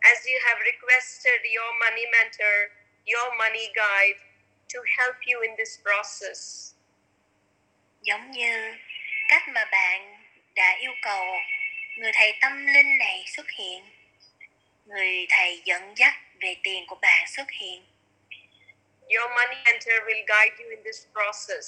As 0.00 0.26
you 0.26 0.38
have 0.44 0.60
requested 0.64 1.40
your 1.56 1.74
money 1.80 2.06
mentor, 2.12 2.72
your 3.06 3.34
money 3.38 3.66
guide 3.74 4.20
to 4.74 4.80
help 4.98 5.16
you 5.32 5.40
in 5.40 5.50
this 5.56 5.78
process. 5.82 6.72
giống 8.02 8.30
như 8.30 8.74
cách 9.28 9.48
mà 9.48 9.64
bạn 9.64 10.24
đã 10.54 10.76
yêu 10.80 10.92
cầu 11.02 11.24
người 11.96 12.12
thầy 12.14 12.38
tâm 12.40 12.66
linh 12.66 12.98
này 12.98 13.24
xuất 13.26 13.50
hiện 13.50 13.84
người 14.88 15.26
thầy 15.30 15.62
dẫn 15.64 15.94
dắt 15.96 16.14
về 16.40 16.56
tiền 16.62 16.84
của 16.86 16.96
bạn 17.02 17.26
xuất 17.28 17.50
hiện 17.50 17.84
Your 19.08 19.30
money 19.30 19.56
mentor 19.64 19.94
will 20.06 20.24
guide 20.26 20.56
you 20.58 20.70
in 20.70 20.82
this 20.84 21.06
process. 21.12 21.66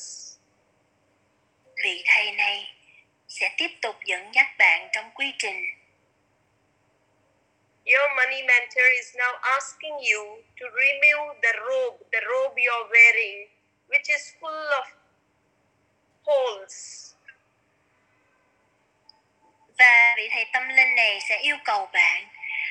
vị 1.85 2.03
thầy 2.07 2.33
này 2.33 2.75
sẽ 3.29 3.55
tiếp 3.59 3.69
tục 3.83 3.97
dẫn 4.05 4.35
dắt 4.35 4.47
bạn 4.59 4.89
trong 4.93 5.11
quy 5.15 5.33
trình 5.39 5.65
Your 7.85 8.11
money 8.17 8.43
mentor 8.43 8.85
is 8.97 9.17
now 9.17 9.39
asking 9.43 9.97
you 10.13 10.43
to 10.61 10.67
remove 10.67 11.41
the 11.43 11.53
robe, 11.53 11.99
the 12.13 12.21
robe 12.21 12.63
you're 12.63 12.89
wearing, 12.91 13.49
which 13.89 14.09
is 14.09 14.35
full 14.41 14.69
of 14.69 14.85
holes. 16.25 17.07
và 19.79 20.15
vị 20.17 20.29
thầy 20.33 20.45
tâm 20.53 20.69
linh 20.69 20.95
này 20.95 21.19
sẽ 21.29 21.39
yêu 21.39 21.57
cầu 21.65 21.87
bạn 21.93 22.25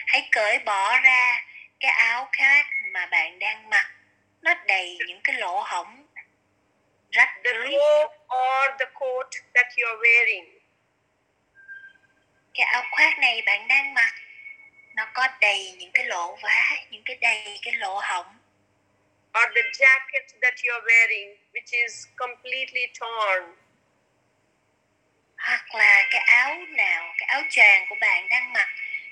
hãy 0.09 0.29
cởi 0.31 0.59
bỏ 0.59 0.99
ra 0.99 1.41
cái 1.79 1.91
áo 1.91 2.29
khác 2.31 2.65
mà 2.91 3.05
bạn 3.05 3.39
đang 3.39 3.69
mặc 3.69 3.91
nó 4.41 4.53
đầy 4.67 4.97
những 5.07 5.21
cái 5.23 5.35
lỗ 5.35 5.61
hổng 5.61 6.07
rách 7.11 7.29
The 7.43 7.51
rưới 7.53 7.71
robe 7.71 8.15
or 8.25 8.79
the 8.79 8.85
coat 8.93 9.27
that 9.53 9.67
you're 9.67 9.99
wearing. 9.99 10.59
cái 12.53 12.65
áo 12.65 12.83
khoác 12.91 13.19
này 13.19 13.41
bạn 13.45 13.67
đang 13.67 13.93
mặc 13.93 14.13
nó 14.95 15.05
có 15.13 15.27
đầy 15.41 15.75
những 15.77 15.91
cái 15.93 16.05
lỗ 16.05 16.35
vá 16.41 16.71
những 16.89 17.03
cái 17.05 17.17
đầy 17.21 17.59
cái 17.61 17.73
lỗ 17.73 17.99
hổng 18.03 18.37
or 19.37 19.55
the 19.55 19.61
jacket 19.61 20.39
that 20.41 20.53
you're 20.63 20.85
wearing, 20.85 21.35
which 21.53 21.71
is 21.71 22.07
completely 22.15 22.87
torn. 22.99 23.55
hoặc 25.37 25.75
là 25.75 26.07
cái 26.11 26.21
áo 26.21 26.55
nào 26.69 27.13
cái 27.17 27.27
áo 27.27 27.41
choàng 27.49 27.85
của 27.89 27.95
bạn 28.01 28.29
đang 28.29 28.53
mặc 28.53 28.67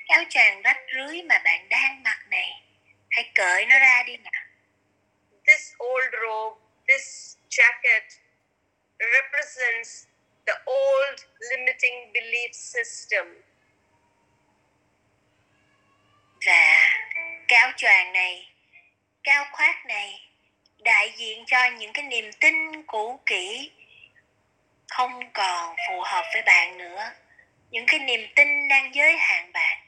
cái 0.07 0.17
áo 0.17 0.23
choàng 0.29 0.61
rách 0.61 0.77
rưới 0.95 1.21
mà 1.21 1.39
bạn 1.43 1.69
đang 1.69 2.03
mặc 2.03 2.19
này. 2.29 2.63
Hãy 3.09 3.31
cởi 3.35 3.65
nó 3.65 3.79
ra 3.79 4.03
đi 4.03 4.17
nào. 4.17 4.43
This 5.47 5.73
old 5.83 6.13
robe, 6.21 6.61
this 6.87 7.37
jacket 7.49 8.03
represents 8.99 10.05
the 10.45 10.53
old 10.53 11.19
limiting 11.39 12.13
belief 12.13 12.51
system. 12.51 13.41
và 16.45 16.89
cái 17.47 17.59
áo 17.59 17.71
choàng 17.77 18.13
này 18.13 18.49
cái 19.23 19.35
áo 19.35 19.45
khoác 19.51 19.85
này 19.85 20.29
đại 20.83 21.13
diện 21.17 21.43
cho 21.47 21.69
những 21.77 21.93
cái 21.93 22.05
niềm 22.05 22.31
tin 22.39 22.83
cũ 22.83 23.19
kỹ 23.25 23.71
không 24.87 25.33
còn 25.33 25.75
phù 25.87 26.01
hợp 26.01 26.25
với 26.33 26.41
bạn 26.41 26.77
nữa. 26.77 27.11
Những 27.71 27.85
cái 27.87 27.99
niềm 27.99 28.27
tin 28.35 28.67
đang 28.67 28.95
giới 28.95 29.17
hạn 29.17 29.51
bạn 29.53 29.86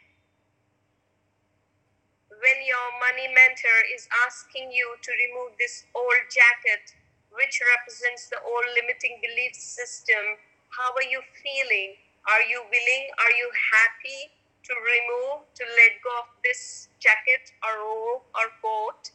When 2.40 2.60
your 2.64 2.88
money 3.04 3.28
mentor 3.28 3.80
is 3.92 4.08
asking 4.26 4.72
you 4.72 4.96
to 4.96 5.12
remove 5.12 5.60
this 5.60 5.84
old 5.92 6.24
jacket, 6.32 6.96
which 7.36 7.60
represents 7.76 8.32
the 8.32 8.40
old 8.40 8.68
limiting 8.80 9.20
belief 9.20 9.54
system, 9.56 10.40
how 10.72 10.90
are 10.96 11.10
you 11.12 11.20
feeling? 11.44 12.00
Are 12.32 12.46
you 12.48 12.64
willing? 12.64 13.06
Are 13.20 13.36
you 13.36 13.48
happy 13.76 14.32
to 14.64 14.72
remove, 14.72 15.52
to 15.52 15.64
let 15.76 16.00
go 16.00 16.12
of 16.24 16.30
this 16.44 16.88
jacket 17.04 17.52
or 17.60 17.76
robe 17.84 18.24
or 18.36 18.48
coat? 18.64 19.12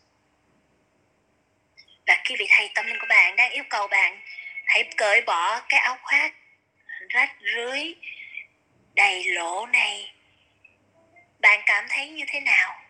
và 2.06 2.16
khi 2.24 2.36
vị 2.38 2.46
thầy 2.48 2.70
tâm 2.74 2.86
linh 2.86 2.98
của 3.00 3.06
bạn 3.08 3.36
đang 3.36 3.50
yêu 3.50 3.64
cầu 3.70 3.88
bạn 3.88 4.20
hãy 4.64 4.84
cởi 4.96 5.22
bỏ 5.22 5.60
cái 5.68 5.80
áo 5.80 5.98
khoác 6.02 6.32
rách 7.08 7.30
rưới 7.54 7.94
đầy 8.94 9.24
lỗ 9.24 9.66
này 9.66 10.12
bạn 11.40 11.60
cảm 11.66 11.86
thấy 11.88 12.08
như 12.08 12.24
thế 12.28 12.40
nào 12.40 12.83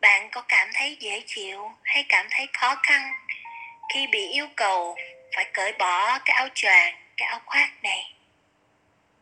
bạn 0.00 0.28
có 0.32 0.40
cảm 0.48 0.68
thấy 0.74 0.96
dễ 1.00 1.22
chịu 1.26 1.70
hay 1.84 2.04
cảm 2.08 2.26
thấy 2.30 2.48
khó 2.52 2.80
khăn 2.82 3.12
khi 3.94 4.06
bị 4.06 4.28
yêu 4.28 4.46
cầu 4.56 4.96
phải 5.36 5.50
cởi 5.54 5.72
bỏ 5.72 6.18
cái 6.24 6.36
áo 6.36 6.48
choàng, 6.54 6.94
cái 7.16 7.28
áo 7.28 7.40
khoác 7.46 7.70
này 7.82 8.14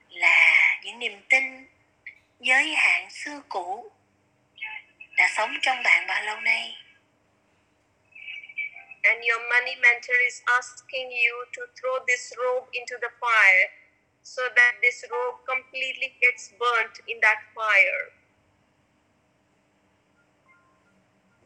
là 0.09 0.79
những 0.83 0.99
niềm 0.99 1.23
tin 1.29 1.67
giới 2.41 2.75
hạn 2.75 3.11
xưa 3.11 3.41
cũ 3.49 3.93
đã 5.17 5.29
sống 5.37 5.55
trong 5.63 5.83
bạn 5.83 6.07
bao 6.07 6.23
lâu 6.23 6.41
nay 6.41 6.77
and 9.03 9.23
your 9.23 9.41
money 9.49 9.77
mentor 9.77 10.19
is 10.25 10.43
asking 10.59 11.11
you 11.11 11.35
to 11.55 11.63
throw 11.79 11.99
this 12.07 12.33
robe 12.35 12.67
into 12.73 12.97
the 12.99 13.13
fire 13.21 13.71
so 14.23 14.43
that 14.57 14.73
this 14.83 15.05
robe 15.07 15.39
completely 15.47 16.11
gets 16.21 16.51
burnt 16.59 16.99
in 17.07 17.21
that 17.23 17.39
fire. 17.55 18.11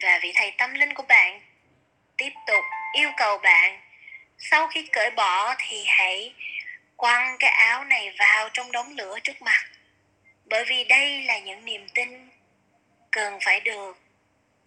Và 0.00 0.18
vị 0.22 0.32
thầy 0.34 0.50
tâm 0.58 0.74
linh 0.74 0.94
của 0.94 1.02
bạn 1.02 1.40
tiếp 2.16 2.30
tục 2.46 2.64
yêu 2.94 3.10
cầu 3.16 3.38
bạn 3.38 3.80
sau 4.38 4.68
khi 4.68 4.88
cởi 4.92 5.10
bỏ 5.10 5.54
thì 5.58 5.84
hãy 5.86 6.34
quăng 6.96 7.36
cái 7.38 7.50
áo 7.50 7.84
này 7.84 8.12
vào 8.18 8.48
trong 8.52 8.72
đống 8.72 8.96
lửa 8.96 9.18
trước 9.22 9.42
mặt. 9.42 9.64
Bởi 10.44 10.64
vì 10.64 10.84
đây 10.84 11.22
là 11.22 11.38
những 11.38 11.64
niềm 11.64 11.86
tin 11.94 12.28
cần 13.10 13.38
phải 13.44 13.60
được 13.60 13.98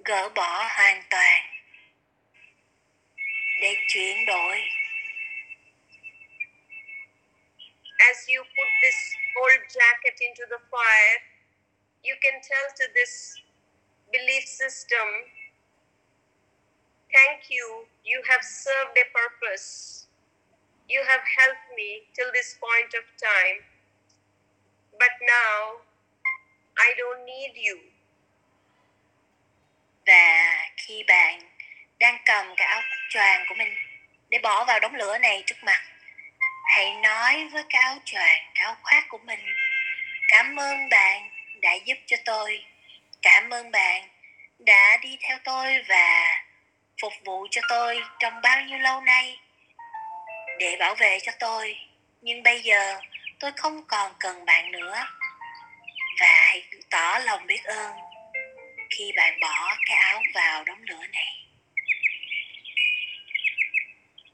gỡ 0.05 0.29
bỏ 0.29 0.67
hoàn 0.69 1.03
toàn 1.09 1.41
để 3.61 3.75
chuyển 3.87 4.25
đổi. 4.25 4.61
As 7.97 8.29
you 8.29 8.43
put 8.43 8.67
this 8.81 9.15
old 9.35 9.77
jacket 9.77 10.13
into 10.19 10.45
the 10.49 10.57
fire, 10.71 11.19
you 12.03 12.15
can 12.21 12.33
tell 12.49 12.67
to 12.79 12.85
this 12.95 13.42
belief 14.13 14.45
system, 14.45 15.07
Thank 17.13 17.49
you, 17.49 17.85
you 18.03 18.23
have 18.29 18.41
served 18.41 18.97
a 18.97 19.05
purpose. 19.13 20.07
You 20.89 21.03
have 21.05 21.21
helped 21.21 21.69
me 21.77 22.09
till 22.15 22.33
this 22.33 22.57
point 22.57 22.89
of 22.97 23.05
time. 23.21 23.61
But 24.97 25.13
now, 25.21 25.85
I 26.73 26.93
don't 26.97 27.25
need 27.25 27.53
you. 27.53 27.93
và 30.05 30.69
khi 30.77 31.03
bạn 31.07 31.39
đang 31.99 32.17
cầm 32.25 32.53
cái 32.57 32.67
áo 32.67 32.81
choàng 33.09 33.45
của 33.49 33.55
mình 33.55 33.73
để 34.29 34.39
bỏ 34.39 34.65
vào 34.65 34.79
đống 34.79 34.95
lửa 34.95 35.17
này 35.17 35.43
trước 35.45 35.63
mặt 35.63 35.81
hãy 36.65 36.95
nói 36.95 37.47
với 37.51 37.63
cái 37.69 37.81
áo 37.81 37.97
choàng 38.05 38.51
cái 38.55 38.65
áo 38.65 38.75
khoác 38.83 39.05
của 39.09 39.17
mình 39.17 39.39
cảm 40.27 40.59
ơn 40.59 40.89
bạn 40.89 41.29
đã 41.61 41.73
giúp 41.73 41.97
cho 42.05 42.17
tôi 42.25 42.65
cảm 43.23 43.49
ơn 43.49 43.71
bạn 43.71 44.09
đã 44.59 44.97
đi 45.01 45.17
theo 45.21 45.37
tôi 45.43 45.83
và 45.87 46.41
phục 47.01 47.13
vụ 47.25 47.47
cho 47.51 47.61
tôi 47.69 48.01
trong 48.19 48.41
bao 48.41 48.61
nhiêu 48.61 48.79
lâu 48.79 49.01
nay 49.01 49.39
để 50.59 50.75
bảo 50.79 50.95
vệ 50.95 51.19
cho 51.19 51.31
tôi. 51.39 51.77
Nhưng 52.21 52.43
bây 52.43 52.61
giờ 52.61 52.99
tôi 53.39 53.51
không 53.57 53.85
còn 53.87 54.13
cần 54.19 54.45
bạn 54.45 54.71
nữa. 54.71 55.05
Và 56.19 56.45
hãy 56.47 56.63
tỏ 56.89 57.19
lòng 57.25 57.47
biết 57.47 57.63
ơn 57.63 57.95
khi 58.89 59.11
bạn 59.15 59.39
bỏ 59.39 59.75
cái 59.85 59.97
áo 59.97 60.21
vào 60.33 60.63
đống 60.63 60.83
lửa 60.83 61.05
này. 61.11 61.39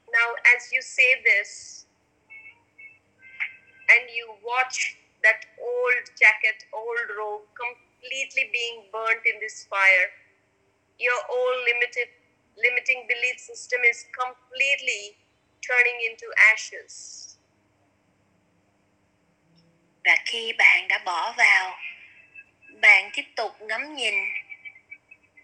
Now, 0.06 0.34
as 0.42 0.72
you 0.72 0.80
say 0.80 1.06
this, 1.24 1.84
and 3.86 4.10
you 4.10 4.38
watch 4.42 4.94
that 5.22 5.40
old 5.56 6.10
jacket, 6.20 6.58
old 6.72 7.08
robe 7.18 7.46
completely 7.54 7.89
completely 8.00 8.48
being 8.52 8.88
burnt 8.92 9.20
in 9.24 9.36
this 9.40 9.66
fire, 9.68 10.08
your 10.98 11.20
old 11.28 11.56
limited, 11.68 12.08
limiting 12.56 13.04
belief 13.04 13.36
system 13.38 13.80
is 13.84 14.06
completely 14.16 15.16
turning 15.60 16.00
into 16.08 16.26
ashes. 16.52 17.30
và 20.04 20.16
khi 20.24 20.52
bạn 20.52 20.88
đã 20.88 20.98
bỏ 20.98 21.32
vào 21.32 21.78
bạn 22.80 23.10
tiếp 23.12 23.24
tục 23.36 23.52
ngắm 23.60 23.94
nhìn 23.94 24.14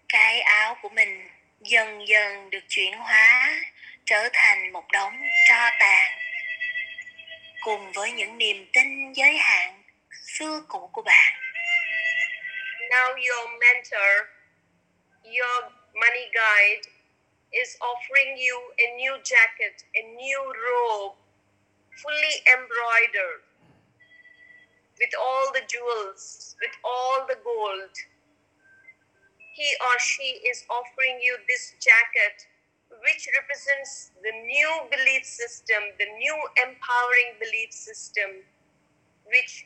cái 0.09 0.41
áo 0.41 0.77
của 0.81 0.89
mình 0.89 1.29
dần 1.61 2.07
dần 2.07 2.49
được 2.49 2.63
chuyển 2.69 2.93
hóa 2.93 3.55
trở 4.05 4.29
thành 4.33 4.73
một 4.73 4.91
đống 4.91 5.21
tro 5.49 5.69
tàn. 5.79 6.13
Cùng 7.61 7.91
với 7.91 8.11
những 8.11 8.37
niềm 8.37 8.65
tin 8.73 9.13
giới 9.13 9.37
hạn 9.37 9.83
xưa 10.25 10.61
cũ 10.67 10.89
của 10.93 11.01
bạn. 11.01 11.46
Now, 12.89 13.15
your 13.19 13.43
mentor, 13.59 14.11
your 15.27 15.71
money 15.95 16.31
guide, 16.31 16.87
is 17.53 17.77
offering 17.81 18.37
you 18.37 18.55
a 18.79 18.95
new 18.95 19.15
jacket, 19.23 19.83
a 19.95 20.15
new 20.15 20.39
robe, 20.39 21.15
fully 21.99 22.35
embroidered 22.53 23.43
with 24.99 25.13
all 25.19 25.51
the 25.53 25.61
jewels, 25.67 26.55
with 26.61 26.75
all 26.83 27.25
the 27.27 27.37
gold. 27.43 27.93
He 29.53 29.67
or 29.81 29.99
she 29.99 30.41
is 30.47 30.65
offering 30.69 31.19
you 31.21 31.37
this 31.47 31.73
jacket, 31.81 32.45
which 33.03 33.27
represents 33.35 34.11
the 34.21 34.31
new 34.31 34.71
belief 34.91 35.25
system, 35.25 35.81
the 35.99 36.09
new 36.17 36.37
empowering 36.61 37.35
belief 37.39 37.71
system, 37.71 38.45
which 39.25 39.65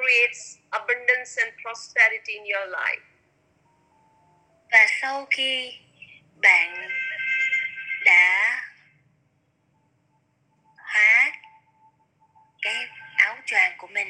creates 0.00 0.58
abundance 0.70 1.36
and 1.42 1.52
prosperity 1.62 2.32
in 2.32 2.44
your 2.44 2.68
life. 2.72 3.00
và 4.72 4.86
sau 5.00 5.26
khi 5.30 5.78
bạn 6.42 6.88
đã 8.04 8.62
hóa 10.76 11.32
cái 12.62 12.88
áo 13.16 13.36
choàng 13.46 13.72
của 13.78 13.86
mình, 13.86 14.08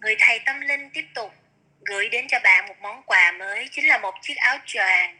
người 0.00 0.16
thầy 0.18 0.40
tâm 0.46 0.60
linh 0.60 0.90
tiếp 0.90 1.04
tục 1.14 1.34
gửi 1.84 2.08
đến 2.08 2.26
cho 2.28 2.38
bạn 2.44 2.66
một 2.68 2.74
món 2.80 3.02
quà 3.02 3.32
mới, 3.32 3.68
chính 3.70 3.88
là 3.88 3.98
một 3.98 4.14
chiếc 4.22 4.36
áo 4.36 4.58
choàng 4.66 5.18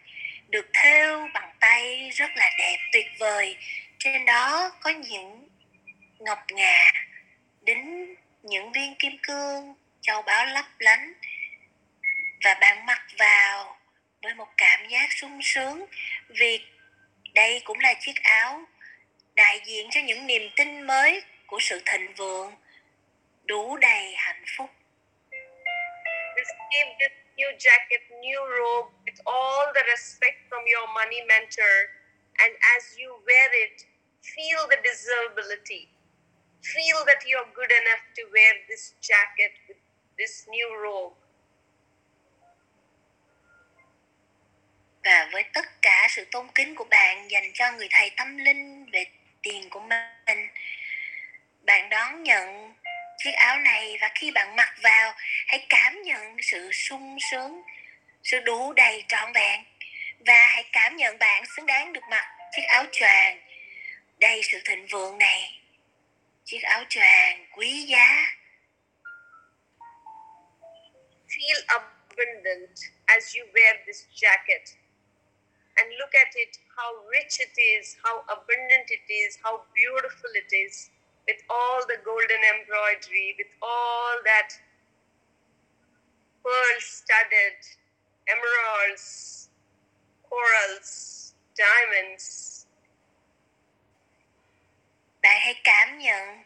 được 0.49 0.67
thêu 0.75 1.29
bằng 1.35 1.53
tay 1.61 2.11
rất 2.13 2.31
là 2.37 2.51
đẹp, 2.59 2.77
tuyệt 2.93 3.07
vời 3.19 3.57
trên 3.99 4.25
đó 4.25 4.71
có 4.81 4.91
những 4.91 5.49
ngọc 6.19 6.39
ngà 6.53 6.93
đính 7.63 8.15
những 8.45 8.73
viên 8.73 8.95
kim 8.99 9.13
cương 9.23 9.75
châu 10.01 10.23
báu 10.23 10.47
lấp 10.47 10.65
lánh 10.79 11.13
và 12.45 12.55
bạn 12.61 12.87
mặc 12.87 13.03
vào 13.19 13.77
với 14.23 14.35
một 14.35 14.49
cảm 14.57 14.89
giác 14.89 15.07
sung 15.13 15.41
sướng 15.43 15.87
vì 16.29 16.61
đây 17.35 17.63
cũng 17.65 17.81
là 17.81 17.95
chiếc 18.01 18.23
áo 18.23 18.65
đại 19.35 19.61
diện 19.67 19.87
cho 19.91 20.01
những 20.01 20.27
niềm 20.27 20.43
tin 20.57 20.83
mới 20.87 21.23
của 21.47 21.59
sự 21.61 21.83
thịnh 21.87 22.15
vượng 22.15 22.55
đủ 23.45 23.77
đầy 23.77 24.15
hạnh 24.17 24.45
phúc 24.57 24.71
Receive 26.37 26.97
this 26.99 27.13
new 27.37 27.51
jacket, 27.59 28.03
new 28.21 28.43
robe 28.59 28.91
with 29.07 29.19
all 29.25 29.73
the 29.75 29.83
respect 29.87 30.39
from 30.51 30.67
your 30.67 30.87
money 30.95 31.23
mentor, 31.29 31.75
and 32.43 32.53
as 32.77 32.99
you 32.99 33.23
wear 33.27 33.49
it, 33.53 33.87
feel 34.23 34.67
the 34.71 34.77
desirability. 34.83 35.94
Feel 36.65 37.05
that 37.07 37.21
you're 37.27 37.53
good 37.55 37.71
enough 37.71 38.05
to 38.17 38.23
wear 38.33 38.55
this 38.69 38.95
jacket 39.01 39.53
with 39.69 39.81
this 40.19 40.49
new 40.49 40.69
robe. 40.83 41.25
và 45.05 45.29
với 45.33 45.45
tất 45.53 45.83
cả 45.83 46.07
sự 46.11 46.25
tôn 46.31 46.49
kính 46.55 46.75
của 46.75 46.85
bạn 46.85 47.31
dành 47.31 47.53
cho 47.55 47.73
người 47.73 47.89
thầy 47.91 48.11
tâm 48.11 48.37
linh 48.37 48.87
về 48.93 49.05
tiền 49.43 49.71
của 49.71 49.81
mình, 49.81 50.49
bạn 51.63 51.89
đón 51.89 52.23
nhận 52.23 52.75
chiếc 53.19 53.31
áo 53.31 53.59
này 53.59 53.99
và 54.01 54.11
khi 54.15 54.31
bạn 54.31 54.57
mặc 54.57 54.75
vào, 54.83 55.15
hãy 55.47 55.67
cảm 55.69 56.03
nhận 56.03 56.37
sự 56.43 56.73
sung 56.73 57.19
sướng, 57.31 57.63
sự 58.23 58.41
đủ 58.41 58.73
đầy 58.73 59.05
trọn 59.09 59.33
vẹn 59.33 59.65
và 60.27 60.47
hãy 60.47 60.65
cảm 60.73 60.97
nhận 60.97 61.19
bạn 61.19 61.45
xứng 61.57 61.67
đáng 61.67 61.93
được 61.93 62.05
mặc 62.11 62.25
chiếc 62.53 62.63
áo 62.63 62.85
choàng 62.93 63.41
đầy 64.21 64.41
sự 64.43 64.61
thịnh 64.65 64.87
vượng 64.87 65.19
này 65.19 65.61
chiếc 66.45 66.63
áo 66.63 66.85
choàng 66.89 67.47
quý 67.57 67.87
giá 67.89 68.27
Feel 71.29 71.61
abundant 71.69 72.79
as 73.07 73.35
you 73.35 73.45
wear 73.55 73.75
this 73.87 74.07
jacket. 74.15 74.77
And 75.77 75.89
look 75.99 76.15
at 76.15 76.31
it, 76.37 76.57
how 76.77 76.91
rich 77.11 77.41
it 77.41 77.59
is, 77.59 77.97
how 78.05 78.23
abundant 78.29 78.89
it 78.89 79.13
is, 79.13 79.39
how 79.43 79.65
beautiful 79.75 80.31
it 80.35 80.53
is, 80.55 80.91
with 81.27 81.43
all 81.51 81.81
the 81.89 81.97
golden 82.05 82.41
embroidery, 82.55 83.35
with 83.39 83.51
all 83.63 84.15
that 84.25 84.51
pearl 86.45 86.79
studded 86.79 87.59
emeralds, 88.29 89.49
corals, 90.29 91.35
diamonds. 91.57 92.54
Bạn 95.25 95.41
hãy 95.41 95.55
cảm 95.65 95.99
nhận 95.99 96.43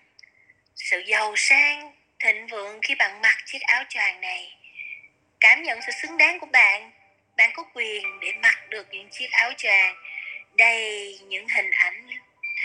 sự 0.77 0.99
giàu 0.99 1.37
sang, 1.37 1.93
thịnh 2.19 2.47
vượng 2.47 2.79
khi 2.83 2.95
bạn 2.95 3.21
mặc 3.23 3.37
chiếc 3.47 3.63
áo 3.63 3.85
choàng 3.89 4.21
này. 4.21 4.57
Cảm 5.41 5.63
nhận 5.63 5.83
sự 5.87 5.93
xứng 5.93 6.19
đáng 6.19 6.41
của 6.41 6.47
bạn. 6.47 6.91
Bạn 7.37 7.51
có 7.55 7.65
quyền 7.75 8.21
để 8.21 8.33
mặc 8.33 8.69
được 8.69 8.87
những 8.91 9.09
chiếc 9.11 9.31
áo 9.31 9.53
choàng. 9.57 9.97
Đầy 10.57 11.19
những 11.29 11.49
hình 11.49 11.71
ảnh 11.71 12.09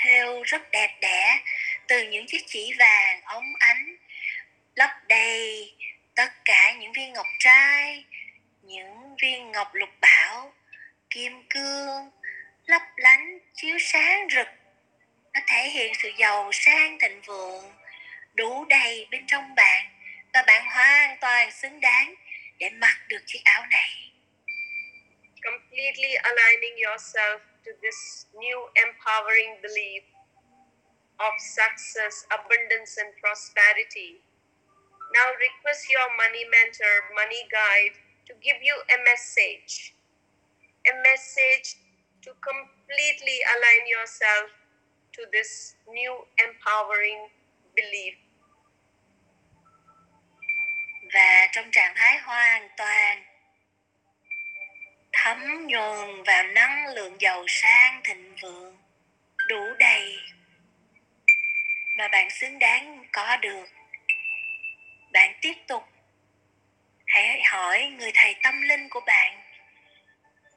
thêu 0.02 0.44
rất 0.44 0.72
đẹp 0.72 0.98
đẽ 1.02 1.40
từ 1.88 2.04
những 2.04 2.26
chiếc 2.28 2.44
chỉ 2.48 2.74
vàng 2.80 3.22
óng 3.24 3.54
ánh. 3.60 3.96
Lấp 4.76 4.90
đầy 5.08 5.74
tất 6.16 6.46
cả 6.46 6.74
những 6.74 6.94
viên 6.94 7.14
ngọc 7.14 7.28
trai, 7.40 8.04
những 8.62 9.16
viên 9.22 9.52
ngọc 9.52 9.74
lục 9.74 9.90
bảo, 10.02 10.54
kim 11.10 11.44
cương, 11.50 12.12
lấp 12.66 12.82
lánh, 12.98 13.40
chiếu 13.54 13.78
sáng 13.80 14.28
rực 14.36 14.48
nó 15.34 15.42
thể 15.48 15.70
hiện 15.70 15.94
sự 16.04 16.12
giàu 16.18 16.50
sang 16.54 17.00
thịnh 17.00 17.22
vượng 17.22 17.74
đủ 18.34 18.66
đầy 18.66 19.08
bên 19.12 19.28
trong 19.28 19.56
bạn 19.56 19.86
và 20.34 20.44
bạn 20.48 20.66
hoàn 20.66 21.18
toàn 21.22 21.52
xứng 21.52 21.80
đáng 21.82 22.16
để 22.60 22.70
mặc 22.70 22.98
được 23.08 23.22
chiếc 23.26 23.40
áo 23.44 23.66
này 23.72 24.14
completely 25.44 26.16
aligning 26.24 26.76
yourself 26.80 27.40
to 27.66 27.72
this 27.84 28.26
new 28.34 28.60
empowering 28.76 29.62
belief 29.62 30.04
of 31.20 31.34
success, 31.40 32.26
abundance, 32.30 32.98
and 32.98 33.12
prosperity. 33.22 34.24
Now 35.14 35.28
request 35.38 35.90
your 35.92 36.10
money 36.18 36.44
mentor, 36.50 36.96
money 37.16 37.44
guide 37.52 37.96
to 38.28 38.34
give 38.42 38.60
you 38.64 38.76
a 38.90 38.98
message. 39.04 39.94
A 40.90 40.94
message 41.04 41.78
to 42.24 42.32
completely 42.42 43.40
align 43.54 43.84
yourself 43.88 44.50
to 45.18 45.24
this 45.32 45.76
new 45.88 46.26
empowering 46.38 47.30
belief. 47.76 48.14
và 51.14 51.48
trong 51.52 51.72
trạng 51.72 51.94
thái 51.96 52.20
hoàn 52.20 52.70
toàn, 52.78 53.24
thấm 55.14 55.68
nhuần 55.68 56.24
vào 56.24 56.44
năng 56.44 56.94
lượng 56.94 57.16
giàu 57.20 57.46
sang, 57.48 58.02
thịnh 58.04 58.36
vượng, 58.42 58.78
đủ 59.48 59.64
đầy 59.80 60.20
mà 61.98 62.08
bạn 62.08 62.30
xứng 62.30 62.60
đáng 62.60 63.06
có 63.12 63.38
được 63.38 63.66
bạn 65.12 65.34
tiếp 65.42 65.54
tục 65.68 65.84
hãy 67.06 67.42
hỏi 67.44 67.86
người 68.00 68.12
thầy 68.16 68.36
tâm 68.44 68.62
linh 68.62 68.90
của 68.90 69.02
bạn, 69.06 69.42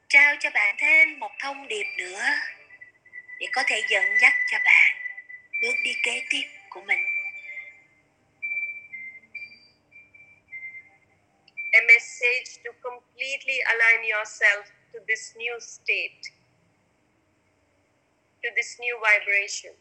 trao 0.09 0.35
cho 0.39 0.49
bạn 0.49 0.75
thêm 0.77 1.19
một 1.19 1.31
thông 1.39 1.67
điệp 1.67 1.85
nữa 1.97 2.23
để 3.39 3.47
có 3.53 3.63
thể 3.67 3.81
dẫn 3.89 4.03
dắt 4.21 4.33
cho 4.51 4.57
bạn 4.65 4.97
bước 5.61 5.75
đi 5.83 5.93
kế 6.03 6.21
tiếp 6.29 6.47
của 6.69 6.81
mình 6.81 6.99
a 11.71 11.81
message 11.81 12.63
to 12.63 12.71
completely 12.81 13.59
align 13.59 14.01
yourself 14.01 14.63
to 14.93 14.99
this 15.07 15.35
new 15.35 15.59
state, 15.59 16.21
to 18.43 18.49
this 18.55 18.79
new 18.79 18.99
vibration. 18.99 19.73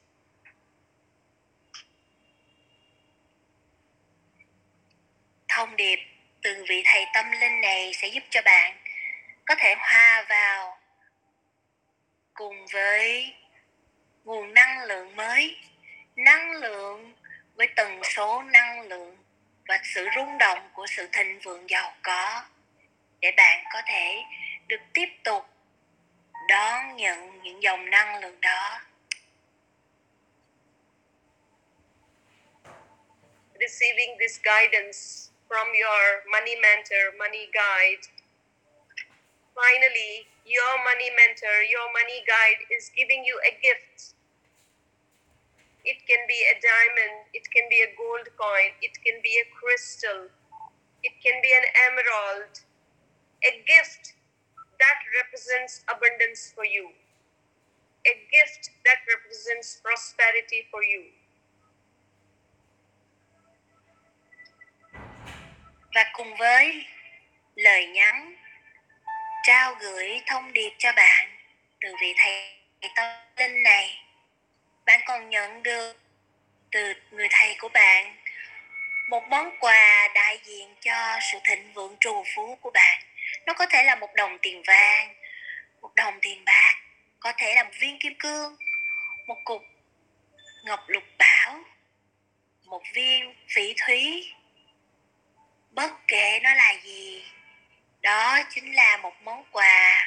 thông 5.49 5.77
điệp 5.77 5.99
từ 6.42 6.64
vị 6.69 6.83
thầy 6.85 7.05
tâm 7.14 7.31
linh 7.31 7.61
này 7.61 7.92
sẽ 7.95 8.09
giúp 8.09 8.23
cho 8.31 8.42
bạn 8.45 8.77
có 9.47 9.55
thể 9.59 9.75
hòa 9.79 10.27
vào 10.29 10.79
cùng 12.35 12.66
với 12.66 13.35
nguồn 14.27 14.55
năng 14.55 14.85
lượng 14.85 15.17
mới 15.17 15.57
năng 16.17 16.53
lượng 16.53 17.15
với 17.55 17.67
tần 17.77 18.01
số 18.05 18.43
năng 18.43 18.89
lượng 18.89 19.17
và 19.69 19.81
sự 19.95 20.09
rung 20.17 20.39
động 20.39 20.71
của 20.73 20.87
sự 20.87 21.09
thịnh 21.12 21.39
vượng 21.39 21.71
giàu 21.71 21.95
có 22.03 22.43
để 23.21 23.33
bạn 23.37 23.65
có 23.73 23.83
thể 23.87 24.23
được 24.67 24.81
tiếp 24.95 25.09
tục 25.25 25.45
đón 26.49 26.97
nhận 26.97 27.43
những 27.43 27.62
dòng 27.62 27.91
năng 27.91 28.21
lượng 28.21 28.41
đó 28.41 28.81
Receiving 33.61 34.19
this 34.21 34.41
guidance 34.43 35.33
from 35.49 35.67
your 35.73 36.27
money 36.27 36.57
mentor, 36.57 37.15
money 37.19 37.49
guide. 37.53 38.03
Finally, 39.55 40.27
your 40.45 40.85
money 40.85 41.11
mentor, 41.17 41.57
your 41.73 41.89
money 41.95 42.23
guide 42.27 42.67
is 42.69 42.91
giving 42.95 43.25
you 43.25 43.39
a 43.39 43.51
gift. 43.62 44.16
It 45.87 46.03
can 46.07 46.22
be 46.27 46.38
a 46.51 46.57
diamond, 46.59 47.31
it 47.33 47.46
can 47.55 47.70
be 47.70 47.79
a 47.87 47.94
gold 47.94 48.27
coin, 48.35 48.75
it 48.83 48.99
can 49.07 49.22
be 49.22 49.33
a 49.38 49.46
crystal, 49.55 50.27
it 51.07 51.14
can 51.22 51.38
be 51.42 51.53
an 51.55 51.66
emerald, 51.87 52.53
a 53.46 53.62
gift 53.62 54.18
that 54.83 54.99
represents 55.14 55.87
abundance 55.87 56.51
for 56.51 56.66
you, 56.66 56.90
a 58.03 58.14
gift 58.35 58.75
that 58.85 58.99
represents 59.07 59.79
prosperity 59.79 60.66
for 60.75 60.83
you. 60.83 61.07
và 65.96 66.11
cùng 66.12 66.37
với 66.37 66.87
lời 67.55 67.87
nhắn 67.87 68.35
trao 69.42 69.75
gửi 69.81 70.22
thông 70.27 70.53
điệp 70.53 70.70
cho 70.79 70.92
bạn 70.92 71.29
từ 71.81 71.94
vị 72.01 72.14
thầy 72.18 72.90
tâm 72.96 73.07
linh 73.37 73.62
này 73.62 74.06
bạn 74.87 75.01
còn 75.07 75.31
nhận 75.31 75.62
được 75.62 75.92
từ 76.70 76.94
người 77.11 77.29
thầy 77.31 77.57
của 77.61 77.68
bạn 77.68 78.16
một 79.09 79.29
món 79.29 79.57
quà 79.61 80.09
đại 80.14 80.38
diện 80.44 80.75
cho 80.81 81.18
sự 81.33 81.38
thịnh 81.44 81.72
vượng 81.72 81.96
trù 82.01 82.25
phú 82.35 82.59
của 82.61 82.70
bạn. 82.70 83.03
Nó 83.46 83.53
có 83.53 83.66
thể 83.66 83.83
là 83.83 83.94
một 83.94 84.14
đồng 84.14 84.38
tiền 84.42 84.62
vàng, 84.66 85.14
một 85.81 85.94
đồng 85.94 86.18
tiền 86.22 86.44
bạc, 86.44 86.75
có 87.20 87.33
thể 87.38 87.55
là 87.55 87.64
một 87.64 87.70
viên 87.81 87.99
kim 87.99 88.14
cương, 88.18 88.57
một 89.27 89.38
cục 89.44 89.62
ngọc 90.64 90.81
lục 90.87 91.05
bảo, 91.18 91.59
một 92.64 92.83
viên 92.94 93.35
phỉ 93.49 93.75
thúy. 93.87 94.33
Bất 95.70 95.90
kể 96.09 96.40
nó 96.42 96.55
là 96.55 96.75
gì, 96.83 97.25
đó 98.01 98.38
chính 98.51 98.75
là 98.75 98.96
một 98.96 99.22
món 99.22 99.44
quà 99.51 100.07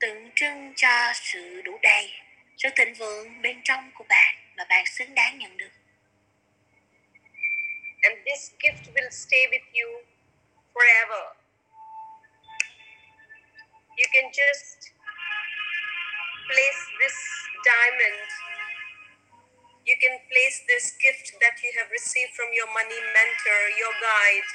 tượng 0.00 0.30
trưng 0.34 0.72
cho 0.76 1.12
sự 1.14 1.62
đủ 1.62 1.78
đầy. 1.82 2.12
Sự 2.56 2.68
thịnh 2.76 2.94
vượng 2.94 3.42
bên 3.42 3.60
trong 3.64 3.90
của 3.94 4.04
bạn 4.08 4.34
mà 4.56 4.64
bạn 4.68 4.84
xứng 4.86 5.14
đáng 5.14 5.38
nhận 5.38 5.56
được. 5.56 5.72
And 8.02 8.18
this 8.26 8.52
gift 8.58 8.92
will 8.94 9.10
stay 9.10 9.46
with 9.46 9.64
you 9.72 10.04
forever. 10.74 11.22
You 13.96 14.06
can 14.12 14.30
just 14.32 14.92
place 16.50 16.82
this 17.00 17.16
diamond, 17.64 18.28
you 19.86 19.96
can 20.02 20.18
place 20.28 20.58
this 20.68 20.92
gift 20.98 21.32
that 21.40 21.56
you 21.62 21.70
have 21.78 21.88
received 21.90 22.34
from 22.34 22.52
your 22.52 22.66
money 22.74 23.00
mentor, 23.14 23.60
your 23.78 23.94
guide, 24.02 24.48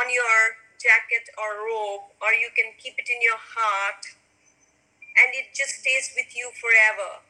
on 0.00 0.10
your 0.10 0.58
jacket 0.76 1.30
or 1.38 1.64
robe, 1.64 2.04
or 2.20 2.34
you 2.34 2.50
can 2.56 2.74
keep 2.82 2.98
it 2.98 3.08
in 3.08 3.20
your 3.22 3.38
heart, 3.38 4.02
and 5.14 5.34
it 5.34 5.46
just 5.52 5.80
stays 5.80 6.16
with 6.16 6.30
you 6.34 6.50
forever. 6.60 7.22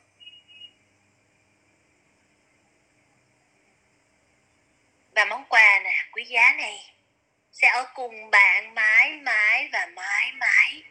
và 5.14 5.25
món 5.25 5.45
quà 5.49 5.81
nè, 5.85 6.05
quý 6.12 6.25
giá 6.25 6.53
này 6.59 6.92
sẽ 7.53 7.68
ở 7.68 7.87
cùng 7.95 8.31
bạn 8.31 8.75
mãi 8.75 9.11
mãi 9.11 9.68
và 9.73 9.87
mãi 9.87 10.33
mãi 10.33 10.83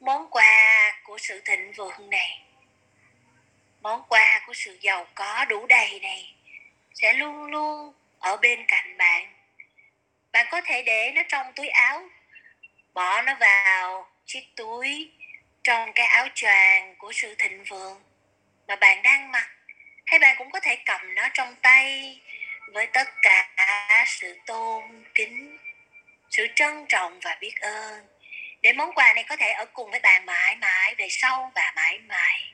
món 0.00 0.30
quà 0.30 0.92
của 1.04 1.18
sự 1.18 1.40
thịnh 1.44 1.72
vượng 1.72 2.10
này, 2.10 2.42
món 3.80 4.02
quà 4.08 4.40
của 4.46 4.54
sự 4.54 4.78
giàu 4.80 5.06
có 5.14 5.44
đủ 5.44 5.66
đầy 5.66 6.00
này 6.02 6.34
sẽ 6.94 7.12
luôn 7.12 7.44
luôn 7.44 7.92
ở 8.18 8.36
bên 8.36 8.64
cạnh 8.68 8.96
bạn 8.96 9.34
bạn 10.32 10.46
có 10.50 10.60
thể 10.60 10.82
để 10.82 11.12
nó 11.14 11.22
trong 11.28 11.52
túi 11.56 11.68
áo, 11.68 12.08
bỏ 12.94 13.22
nó 13.22 13.34
vào 13.40 14.10
chiếc 14.26 14.44
túi 14.56 15.12
trong 15.62 15.92
cái 15.92 16.06
áo 16.06 16.28
choàng 16.34 16.94
của 16.98 17.12
sự 17.12 17.34
thịnh 17.38 17.64
vượng 17.64 18.02
mà 18.68 18.76
bạn 18.76 19.02
đang 19.02 19.32
mặc 19.32 19.50
hay 20.06 20.18
bạn 20.18 20.34
cũng 20.38 20.50
có 20.50 20.60
thể 20.60 20.76
cầm 20.86 21.14
nó 21.14 21.28
trong 21.34 21.54
tay 21.62 22.20
với 22.72 22.86
tất 22.86 23.08
cả 23.22 24.04
sự 24.06 24.38
tôn 24.46 25.04
kính 25.14 25.58
sự 26.30 26.46
trân 26.54 26.86
trọng 26.88 27.20
và 27.20 27.38
biết 27.40 27.54
ơn 27.60 28.06
để 28.62 28.72
món 28.72 28.92
quà 28.94 29.12
này 29.14 29.24
có 29.28 29.36
thể 29.36 29.50
ở 29.50 29.64
cùng 29.72 29.90
với 29.90 30.00
bạn 30.00 30.26
mãi 30.26 30.56
mãi 30.56 30.94
về 30.98 31.06
sau 31.10 31.52
và 31.54 31.72
mãi 31.76 31.98
mãi 31.98 32.52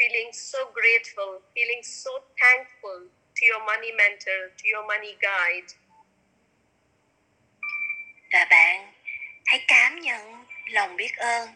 feeling 0.00 0.32
so 0.32 0.58
grateful, 0.74 1.40
feeling 1.54 1.82
so 1.82 2.10
thankful 2.36 3.08
to 3.34 3.42
your 3.52 3.62
money 3.66 3.92
mentor, 3.92 4.40
to 4.56 4.64
your 4.72 4.86
money 4.86 5.16
guide. 5.20 5.74
và 8.32 8.44
bạn 8.50 8.92
hãy 9.50 9.64
cảm 9.68 10.00
nhận 10.00 10.44
lòng 10.66 10.96
biết 10.96 11.16
ơn. 11.16 11.48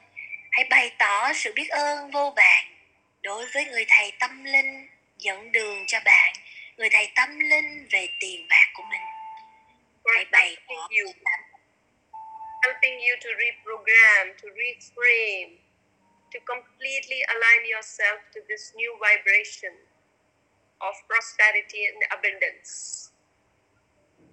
Hãy 0.50 0.64
bày 0.70 0.90
tỏ 0.98 1.32
sự 1.32 1.52
biết 1.54 1.68
ơn 1.68 2.10
vô 2.10 2.32
vàn 2.36 2.64
đối 3.22 3.46
với 3.46 3.64
người 3.64 3.84
thầy 3.88 4.12
tâm 4.20 4.44
linh 4.44 4.88
dẫn 5.18 5.52
đường 5.52 5.84
cho 5.86 5.98
bạn 6.04 6.34
người 6.76 6.88
thầy 6.90 7.12
tâm 7.16 7.38
linh 7.38 7.86
về 7.90 8.08
tiền 8.20 8.46
bạc 8.48 8.70
của 8.74 8.82
mình. 8.90 9.00
Hãy 10.14 10.24
bày 10.24 10.56
helping 10.68 10.76
tỏ 10.76 10.88
you, 10.90 11.12
helping 12.62 12.98
you 12.98 13.16
to 13.24 13.30
reprogram, 13.38 14.36
to 14.42 14.48
reframe, 14.48 15.56
to 16.34 16.40
completely 16.44 17.20
align 17.20 17.62
yourself 17.62 18.18
to 18.34 18.40
this 18.48 18.74
new 18.74 18.96
vibration 18.96 19.72
of 20.78 20.94
prosperity 21.08 21.84
and 21.84 22.02
abundance. 22.08 22.70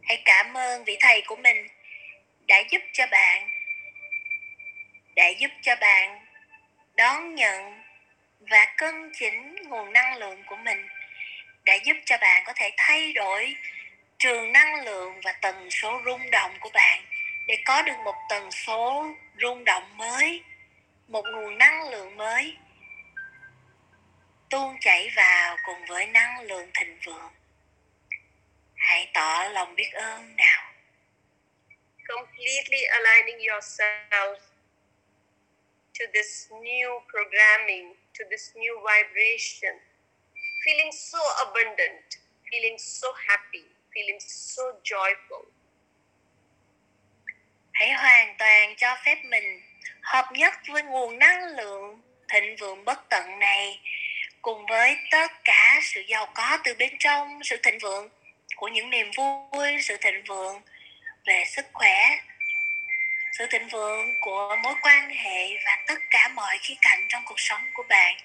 hãy 0.04 0.22
cảm 0.26 0.58
ơn 0.58 0.84
vị 0.84 0.98
thầy 1.02 1.22
của 1.28 1.36
mình 1.36 1.68
đã 2.52 2.60
giúp 2.70 2.82
cho 2.94 3.06
bạn, 3.12 3.50
đã 5.16 5.28
giúp 5.28 5.52
cho 5.62 5.76
bạn 5.82 6.26
đón 6.96 7.36
nhận 7.36 7.82
và 8.40 8.66
cân 8.78 9.12
chỉnh 9.14 9.56
nguồn 9.64 9.94
năng 9.94 10.18
lượng 10.18 10.44
của 10.46 10.56
mình, 10.56 10.88
đã 11.66 11.74
giúp 11.74 11.98
cho 12.06 12.18
bạn 12.18 12.44
có 12.46 12.54
thể 12.56 12.70
thay 12.78 13.14
đổi 13.14 13.56
trường 14.20 14.52
năng 14.52 14.86
lượng 14.86 15.22
và 15.24 15.32
tần 15.42 15.72
số 15.72 16.02
rung 16.06 16.32
động 16.32 16.52
của 16.60 16.70
bạn. 16.74 17.02
Để 17.48 17.58
có 17.66 17.82
được 17.82 17.98
một 18.06 18.16
tần 18.30 18.52
số 18.52 19.08
rung 19.42 19.64
động 19.64 19.98
mới, 19.98 20.44
một 21.08 21.26
nguồn 21.34 21.58
năng 21.58 21.90
lượng 21.90 22.18
mới 22.18 22.58
tuôn 24.50 24.78
chảy 24.82 25.10
vào 25.16 25.58
cùng 25.66 25.86
với 25.86 26.08
năng 26.08 26.42
lượng 26.42 26.70
thịnh 26.74 26.98
vượng. 27.06 27.32
Hãy 28.76 29.10
tỏ 29.14 29.44
lòng 29.52 29.76
biết 29.76 29.90
ơn 29.94 30.36
nào. 30.36 30.71
Completely 32.12 32.84
aligning 32.98 33.40
yourself 33.40 34.38
to 35.94 36.04
this 36.14 36.50
new 36.62 37.00
programming, 37.08 37.96
to 38.16 38.24
this 38.30 38.52
new 38.56 38.80
vibration. 38.84 39.80
Feeling 40.66 40.92
so 40.92 41.20
abundant, 41.48 42.20
feeling 42.52 42.78
so 42.78 43.08
happy, 43.28 43.66
feeling 43.94 44.20
so 44.20 44.74
joyful. 44.84 45.48
hãy 47.82 47.94
hoàn 47.94 48.36
toàn 48.38 48.76
cho 48.78 48.96
phép 49.06 49.18
mình 49.26 49.62
hợp 50.02 50.26
nhất 50.32 50.54
với 50.68 50.84
nguồn 50.84 51.20
năng 51.20 51.46
lượng 51.46 52.02
thịnh 52.30 52.56
vượng 52.56 52.86
bất 52.86 53.10
tận 53.10 53.40
này 53.40 53.80
cùng 54.42 54.66
với 54.70 54.98
tất 55.12 55.32
cả 55.44 55.80
sự 55.84 56.02
giàu 56.08 56.32
có 56.36 56.58
từ 56.64 56.74
bên 56.74 56.94
trong 57.00 57.40
sự 57.44 57.58
thịnh 57.64 57.80
vượng 57.80 58.10
của 58.56 58.68
những 58.68 58.90
niềm 58.90 59.12
vui 59.18 59.82
sự 59.82 59.98
thịnh 60.02 60.24
vượng 60.28 60.62
về 61.26 61.44
sức 61.48 61.66
khỏe 61.74 62.20
sự 63.38 63.48
thịnh 63.50 63.68
vượng 63.68 64.08
của 64.22 64.56
mối 64.64 64.74
quan 64.82 65.10
hệ 65.10 65.58
và 65.66 65.84
tất 65.88 66.00
cả 66.10 66.28
mọi 66.36 66.58
khía 66.62 66.76
cạnh 66.82 67.06
trong 67.10 67.24
cuộc 67.26 67.40
sống 67.40 67.62
của 67.74 67.84
bạn 67.90 68.16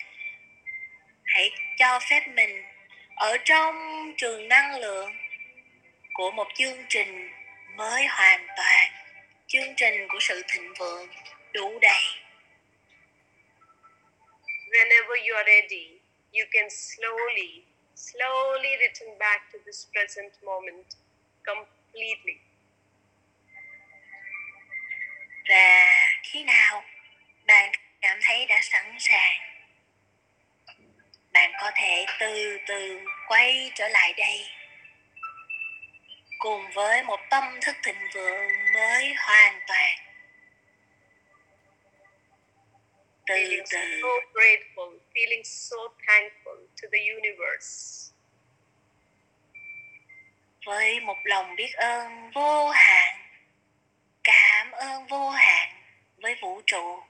hãy 1.25 1.51
cho 1.79 2.01
phép 2.11 2.29
mình 2.29 2.63
ở 3.17 3.37
trong 3.45 3.75
trường 4.17 4.49
năng 4.49 4.81
lượng 4.81 5.13
của 6.15 6.31
một 6.31 6.49
chương 6.55 6.85
trình 6.89 7.31
mới 7.77 8.07
hoàn 8.07 8.47
toàn 8.57 8.91
chương 9.47 9.75
trình 9.77 10.09
của 10.09 10.19
sự 10.21 10.43
thịnh 10.49 10.75
vượng 10.79 11.09
đủ 11.53 11.79
đầy 11.79 12.03
Whenever 14.71 15.17
you 15.29 15.37
are 15.37 15.47
ready, 15.47 16.01
you 16.33 16.45
can 16.51 16.69
slowly, 16.69 17.63
slowly 17.95 18.77
return 18.81 19.19
back 19.19 19.53
to 19.53 19.59
this 19.65 19.87
present 19.93 20.33
moment 20.43 20.87
completely 21.45 22.46
và 25.49 25.93
khi 26.23 26.45
nào 26.45 26.85
bạn 27.47 27.73
cảm 28.01 28.19
thấy 28.23 28.47
đã 28.47 28.61
sẵn 28.63 28.97
sàng 28.99 29.41
bạn 31.33 31.53
có 31.61 31.71
thể 31.75 32.07
từ 32.21 32.59
từ 32.67 33.01
quay 33.29 33.71
trở 33.75 33.89
lại 33.89 34.15
đây 34.17 34.47
cùng 36.39 36.71
với 36.75 37.03
một 37.03 37.21
tâm 37.31 37.45
thức 37.63 37.77
thịnh 37.85 38.09
vượng 38.15 38.49
mới 38.75 39.15
hoàn 39.15 39.61
toàn. 39.67 39.99
Từ 43.27 43.63
từ. 43.71 44.01
so 44.03 44.09
grateful, 44.33 44.99
feeling 45.15 45.43
so 45.45 45.77
thankful 46.07 46.67
to 46.83 46.89
the 46.93 46.99
universe. 47.15 48.13
với 50.67 51.01
một 51.01 51.17
lòng 51.25 51.57
biết 51.57 51.73
ơn 51.75 52.31
vô 52.35 52.69
hạn 52.69 53.06
ơn 54.87 55.07
vô 55.07 55.31
hạn 55.31 55.69
với 56.23 56.35
vũ 56.43 56.61
trụ 56.67 57.01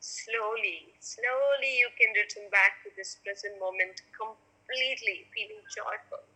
Slowly, 0.00 0.86
slowly 1.00 1.80
you 1.82 1.90
can 1.98 2.12
return 2.14 2.50
back 2.50 2.84
to 2.84 2.90
this 2.96 3.16
present 3.24 3.58
moment 3.60 3.96
completely 4.18 5.24
feeling 5.34 5.64
joyful. 5.76 6.30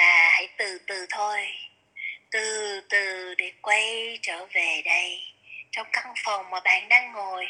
và 0.00 0.30
hãy 0.32 0.48
từ 0.58 0.78
từ 0.86 1.06
thôi 1.10 1.38
từ 2.30 2.80
từ 2.88 3.34
để 3.34 3.52
quay 3.62 4.18
trở 4.22 4.46
về 4.46 4.82
đây. 4.84 5.20
Trong 5.70 5.86
căn 5.92 6.14
phòng 6.24 6.50
mà 6.50 6.60
bạn 6.60 6.88
đang 6.88 7.12
ngồi 7.12 7.46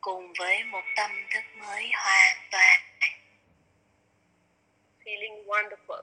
cùng 0.00 0.32
với 0.38 0.64
một 0.64 0.84
tâm 0.96 1.10
thức 1.30 1.44
mới 1.56 1.90
hoàn 1.94 2.36
toàn. 2.50 2.80
Feeling 5.04 5.44
wonderful, 5.44 6.02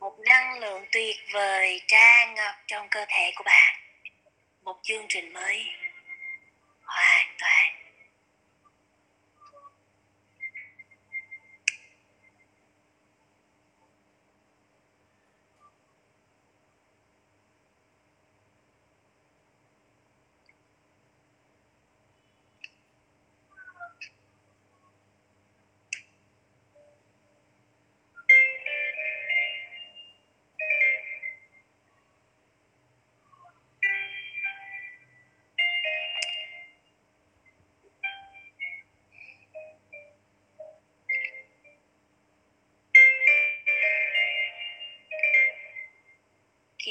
một 0.00 0.18
năng 0.18 0.58
lượng 0.58 0.86
tuyệt 0.92 1.16
vời 1.32 1.80
tràn 1.86 2.34
ngập 2.34 2.54
trong 2.66 2.88
cơ 2.90 3.04
thể 3.08 3.32
của 3.36 3.44
bạn. 3.44 3.76
Một 4.62 4.76
chương 4.82 5.06
trình 5.08 5.32
mới 5.32 5.64
hoàn 6.84 7.26
toàn 7.38 7.81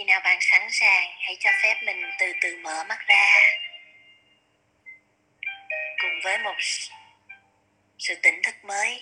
khi 0.01 0.05
nào 0.05 0.21
bạn 0.23 0.37
sẵn 0.41 0.61
sàng, 0.71 1.11
hãy 1.19 1.37
cho 1.39 1.49
phép 1.63 1.75
mình 1.85 2.01
từ 2.19 2.33
từ 2.41 2.57
mở 2.57 2.83
mắt 2.89 2.99
ra. 3.07 3.35
Cùng 6.01 6.21
với 6.23 6.37
một 6.37 6.55
sự 7.99 8.15
tỉnh 8.15 8.41
thức 8.43 8.55
mới. 8.63 9.01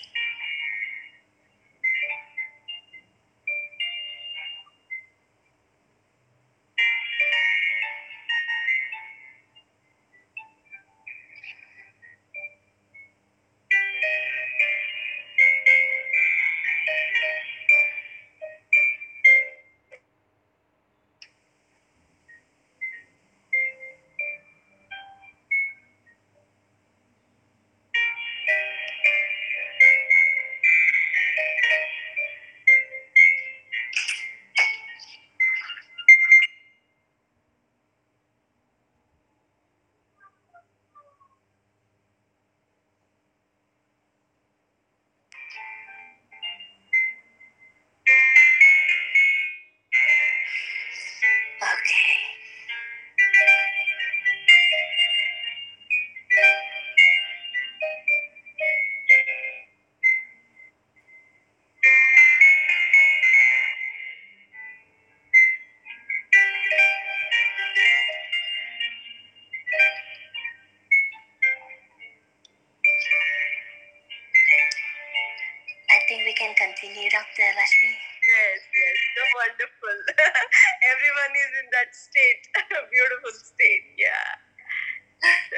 Continue, 76.60 77.08
Dr. 77.08 77.48
Lashmi. 77.56 77.92
Yes, 78.20 78.60
yes, 78.68 78.96
so 79.16 79.22
wonderful. 79.40 79.96
Everyone 80.92 81.32
is 81.32 81.52
in 81.56 81.66
that 81.72 81.88
state, 81.96 82.42
beautiful 82.92 83.32
state. 83.32 83.86
Yeah. 83.96 84.32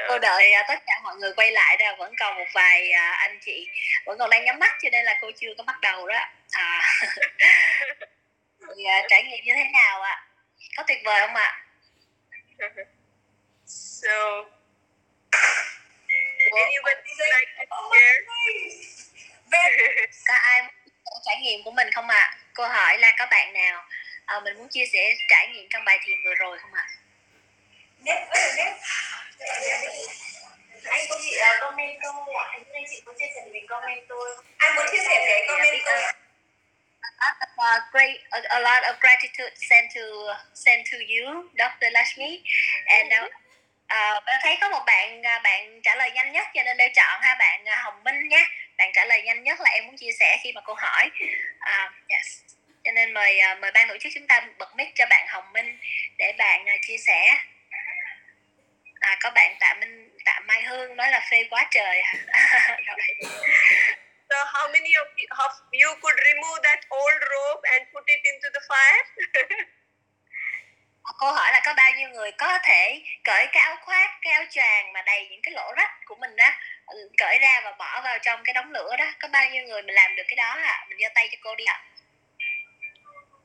Cô 0.09 0.19
đợi 0.19 0.53
à, 0.53 0.65
tất 0.69 0.79
cả 0.87 1.01
mọi 1.03 1.17
người 1.17 1.33
quay 1.37 1.53
lại 1.53 1.77
ra 1.81 1.95
vẫn 1.99 2.15
còn 2.19 2.39
một 2.39 2.45
vài 2.55 2.91
à, 2.91 3.11
anh 3.11 3.39
chị 3.41 3.69
vẫn 4.05 4.19
còn 4.19 4.31
đang 4.31 4.45
nhắm 4.45 4.59
mắt 4.59 4.73
cho 4.83 4.89
nên 4.93 5.05
là 5.05 5.19
cô 5.21 5.31
chưa 5.41 5.55
có 5.59 5.65
bắt 5.65 5.81
đầu 5.81 6.09
đó. 6.09 6.29
À, 6.53 6.83
à, 8.87 9.03
trải 9.09 9.23
nghiệm 9.23 9.45
như 9.45 9.53
thế 9.57 9.65
nào 9.73 10.03
ạ? 10.03 10.27
Có 10.77 10.83
tuyệt 10.87 10.99
vời 11.05 11.21
không 11.21 11.35
ạ? 11.35 11.65
so 13.67 14.45
anybody 16.53 17.13
like 17.19 17.67
to 17.71 17.77
share? 17.91 18.19
Có 20.27 20.35
ai 20.35 20.63
trải 21.33 21.41
nghiệm 21.41 21.63
của 21.65 21.71
mình 21.71 21.89
không 21.95 22.09
ạ? 22.09 22.35
Cô 22.55 22.67
hỏi 22.67 22.99
là 22.99 23.13
có 23.19 23.27
bạn 23.31 23.53
nào 23.53 23.85
à, 24.27 24.41
mình 24.41 24.59
muốn 24.59 24.69
chia 24.69 24.85
sẻ 24.93 25.15
trải 25.29 25.49
nghiệm 25.49 25.67
trong 25.71 25.85
bài 25.85 25.99
thiền 26.03 26.19
vừa 26.25 26.35
rồi 26.35 26.59
không 26.59 26.75
ạ? 26.75 26.87
Nếp 27.99 28.29
Anh 30.85 31.07
có 31.09 31.19
chị 31.23 31.37
uh, 31.37 31.61
comment 31.61 31.99
tôi 32.03 32.13
Anh 32.51 32.63
anh 32.73 32.85
chị 32.91 33.03
có 33.07 33.13
chia 33.19 33.27
sẻ 33.35 33.41
mình 33.53 33.67
comment 33.67 34.05
tôi 34.09 34.45
Ai 34.59 34.73
muốn 34.77 34.87
chia 34.93 35.05
sẻ 35.09 35.25
thì 35.27 35.33
hãy 35.33 35.45
comment 35.49 35.83
tôi 35.85 36.03
uh, 37.63 37.81
great, 37.93 38.19
a, 38.33 38.39
a 38.59 38.61
lot 38.61 38.83
of 38.91 38.99
gratitude 39.01 39.55
sent 39.55 39.87
to 39.95 40.05
sent 40.55 40.87
to 40.91 40.99
you, 40.99 41.49
Dr. 41.55 41.89
Lashmi. 41.95 42.43
And 42.91 43.11
now, 43.11 43.27
à, 43.93 44.21
thấy 44.43 44.57
có 44.61 44.69
một 44.69 44.83
bạn 44.87 45.23
à, 45.23 45.39
bạn 45.39 45.81
trả 45.83 45.95
lời 45.95 46.11
nhanh 46.11 46.33
nhất 46.33 46.47
cho 46.55 46.63
nên 46.63 46.77
đều 46.77 46.89
chọn 46.95 47.21
hai 47.23 47.37
bạn 47.39 47.65
à, 47.65 47.77
Hồng 47.77 48.05
Minh 48.05 48.29
nhé. 48.29 48.47
Bạn 48.79 48.91
trả 48.95 49.05
lời 49.05 49.23
nhanh 49.23 49.43
nhất 49.43 49.61
là 49.61 49.71
em 49.71 49.87
muốn 49.87 49.97
chia 49.97 50.13
sẻ 50.21 50.39
khi 50.43 50.53
mà 50.53 50.61
cô 50.65 50.75
hỏi. 50.75 51.11
à, 51.61 51.91
yes. 52.09 52.27
Cho 52.85 52.93
nên 52.93 53.15
mời 53.15 53.39
à, 53.39 53.55
mời 53.55 53.71
ban 53.71 53.89
tổ 53.89 53.99
chức 54.01 54.13
chúng 54.15 54.27
ta 54.27 54.47
bật 54.59 54.77
mic 54.77 54.89
cho 54.95 55.07
bạn 55.11 55.27
Hồng 55.29 55.53
Minh 55.53 55.79
để 56.19 56.33
bạn 56.39 56.67
chia 56.83 56.97
sẻ. 56.97 57.39
À, 59.01 59.17
có 59.21 59.31
bạn 59.31 59.57
Tạ 59.61 59.75
Minh 59.81 60.11
Tạ 60.25 60.41
Mai 60.41 60.63
Hương 60.63 60.97
nói 60.97 61.11
là 61.11 61.27
phê 61.31 61.47
quá 61.51 61.67
trời. 61.71 62.03
Rồi. 62.87 63.31
So 64.31 64.45
how 64.45 64.69
many 64.73 64.93
of 64.93 65.07
you, 65.17 65.27
of 65.29 65.53
you 65.73 65.95
could 66.01 66.17
remove 66.25 66.63
that 66.63 66.81
old 66.91 67.23
rope 67.31 67.69
and 67.73 67.85
put 67.93 68.05
it 68.07 68.21
into 68.25 68.49
the 68.55 68.61
fire? 68.69 69.05
Cô 71.03 71.33
hỏi 71.33 71.53
là 71.53 71.61
có 71.65 71.75
bao 71.75 71.93
nhiêu 71.93 72.09
người 72.09 72.33
có 72.33 72.59
thể 72.63 73.03
cởi 73.25 73.47
cái 73.53 73.63
áo 73.63 73.77
khoác, 73.81 74.11
cái 74.23 74.33
áo 74.33 74.45
choàng 74.51 74.93
mà 74.93 75.03
đầy 75.03 75.29
những 75.31 75.41
cái 75.43 75.55
lỗ 75.55 75.73
rách 75.77 75.91
của 76.07 76.15
mình 76.15 76.37
đó 76.37 76.51
ừ, 76.87 77.11
cởi 77.17 77.39
ra 77.39 77.61
và 77.65 77.73
bỏ 77.79 78.01
vào 78.05 78.19
trong 78.19 78.41
cái 78.45 78.55
đống 78.55 78.73
lửa 78.73 78.97
đó 78.99 79.05
có 79.21 79.29
bao 79.29 79.51
nhiêu 79.51 79.67
người 79.67 79.83
mình 79.83 79.95
làm 79.95 80.17
được 80.17 80.23
cái 80.29 80.37
đó 80.37 80.49
ạ 80.49 80.63
à? 80.63 80.87
mình 80.89 80.99
giơ 81.01 81.09
tay 81.15 81.29
cho 81.33 81.39
cô 81.43 81.55
đi 81.55 81.65
ạ 81.65 81.83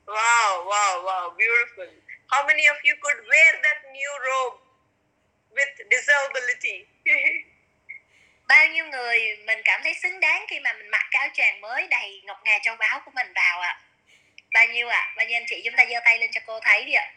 wow, 0.05 0.65
wow, 0.65 1.03
wow, 1.03 1.35
beautiful. 1.35 1.89
How 2.27 2.47
many 2.47 2.63
of 2.63 2.75
you 2.83 2.95
could 3.01 3.19
wear 3.27 3.61
that 3.63 3.77
new 3.93 4.11
robe 4.27 4.57
with 5.51 5.73
disability? 5.91 6.85
bao 8.47 8.67
nhiêu 8.67 8.85
người 8.85 9.37
mình 9.45 9.61
cảm 9.65 9.83
thấy 9.83 9.93
xứng 9.93 10.19
đáng 10.19 10.45
khi 10.49 10.59
mà 10.59 10.73
mình 10.73 10.89
mặc 10.89 11.07
cái 11.11 11.19
áo 11.19 11.29
choàng 11.33 11.61
mới 11.61 11.87
đầy 11.87 12.21
ngọc 12.25 12.41
ngà 12.43 12.59
châu 12.63 12.75
báu 12.75 13.01
của 13.05 13.11
mình 13.15 13.33
vào 13.35 13.59
ạ 13.59 13.79
bao 14.53 14.67
nhiêu 14.67 14.87
ạ 14.87 15.13
bao 15.17 15.25
nhiêu 15.25 15.37
anh 15.37 15.45
chị 15.47 15.61
chúng 15.65 15.73
ta 15.77 15.85
giơ 15.89 15.99
tay 16.05 16.19
lên 16.19 16.31
cho 16.31 16.41
cô 16.45 16.59
thấy 16.59 16.85
đi 16.85 16.93
ạ 16.93 17.11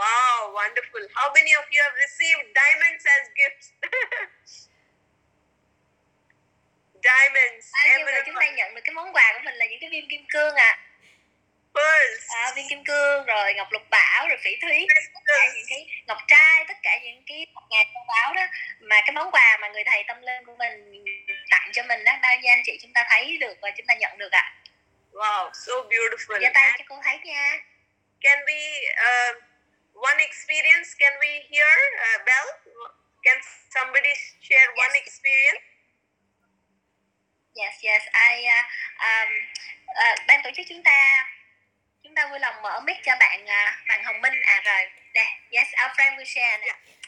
wow, 0.00 0.36
wonderful. 0.58 1.02
How 1.18 1.28
many 1.36 1.52
of 1.60 1.64
you 1.72 1.80
have 1.86 1.96
received 2.04 2.44
diamonds 2.58 3.04
as 3.16 3.24
gifts? 3.40 3.66
diamonds, 7.08 7.64
bao 7.72 7.88
nhiêu 7.88 8.06
người 8.06 8.22
chúng 8.26 8.34
ta 8.40 8.50
nhận 8.50 8.74
được 8.74 8.80
cái 8.84 8.94
món 8.94 9.12
quà 9.12 9.32
của 9.34 9.40
mình 9.44 9.54
là 9.54 9.66
những 9.66 9.80
cái 9.80 9.90
viên 9.90 10.08
kim 10.10 10.24
cương 10.28 10.54
ạ 10.54 10.78
pearls, 11.74 12.22
à, 12.28 12.52
viên 12.56 12.68
kim 12.68 12.84
cương 12.84 13.26
rồi 13.26 13.54
ngọc 13.54 13.68
lục 13.70 13.82
bảo 13.90 14.28
rồi 14.28 14.38
phỉ 14.44 14.56
thúy 14.62 14.86
tất 15.14 15.20
cả 15.26 15.52
những 15.54 15.66
cái 15.68 15.86
ngọc 16.06 16.18
trai 16.26 16.64
tất 16.68 16.74
cả 16.82 16.98
những 17.04 17.22
cái 17.26 17.46
ngọc 17.54 17.64
ngà 17.70 17.84
châu 17.94 18.02
báu 18.08 18.34
đó 18.34 18.42
mà 18.80 18.96
cái 19.00 19.12
món 19.12 19.30
quà 19.30 19.58
mà 19.60 19.68
người 19.68 19.84
thầy 19.84 20.04
tâm 20.08 20.22
linh 20.22 20.44
của 20.44 20.56
mình 20.58 21.04
tặng 21.50 21.70
cho 21.72 21.82
mình 21.82 22.04
đó 22.04 22.12
bao 22.22 22.36
nhiêu 22.42 22.52
anh 22.52 22.62
chị 22.64 22.78
chúng 22.82 22.92
ta 22.92 23.04
thấy 23.10 23.38
được 23.40 23.54
và 23.62 23.70
chúng 23.76 23.86
ta 23.86 23.94
nhận 23.94 24.18
được 24.18 24.32
ạ 24.32 24.54
Wow, 25.12 25.50
so 25.54 25.72
beautiful. 25.72 26.40
giơ 26.40 26.48
tay 26.54 26.70
cho 26.78 26.84
cô 26.88 27.00
thấy 27.04 27.18
nha 27.24 27.58
can 28.20 28.38
we, 28.38 28.58
uh, 28.92 29.47
one 29.98 30.18
experience, 30.20 30.94
can 30.94 31.12
we 31.20 31.30
hear, 31.50 31.70
uh, 32.06 32.18
Belle? 32.26 32.52
Can 33.24 33.38
somebody 33.74 34.12
share 34.40 34.68
one 34.76 34.94
Yes. 34.94 35.02
experience? 35.06 35.64
yes 37.58 37.74
yes 37.82 38.02
I 38.14 38.46
uh, 38.46 38.64
um, 39.08 39.30
uh, 40.02 40.16
ban 40.28 40.40
tổ 40.44 40.50
chức 40.56 40.66
chúng 40.68 40.82
ta 40.82 41.26
chúng 42.02 42.14
ta 42.14 42.26
vui 42.30 42.38
lòng 42.38 42.62
mở 42.62 42.80
mic 42.86 42.96
cho 43.04 43.12
bạn 43.20 43.40
uh, 43.44 43.86
bạn 43.88 44.04
Hồng 44.04 44.20
Minh 44.20 44.40
à 44.42 44.60
rồi 44.64 44.82
đây 45.14 45.26
yes 45.50 45.68
our 45.82 45.90
friend 45.96 46.16
will 46.18 46.24
share 46.24 46.58
nè 46.58 46.66
Yeah. 46.66 46.98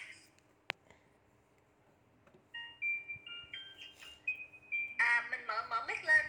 à, 4.98 5.24
mình 5.30 5.46
mở 5.46 5.62
mở 5.70 5.84
mic 5.88 6.04
lên 6.04 6.26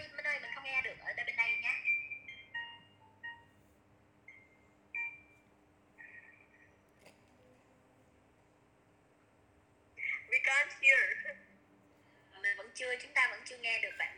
here. 10.82 11.36
Mình 12.42 12.58
vẫn 12.58 12.72
chưa 12.76 12.96
chúng 13.02 13.14
ta 13.14 13.28
vẫn 13.32 13.40
chưa 13.46 13.58
nghe 13.58 13.80
được 13.82 13.92
bạn. 14.00 14.11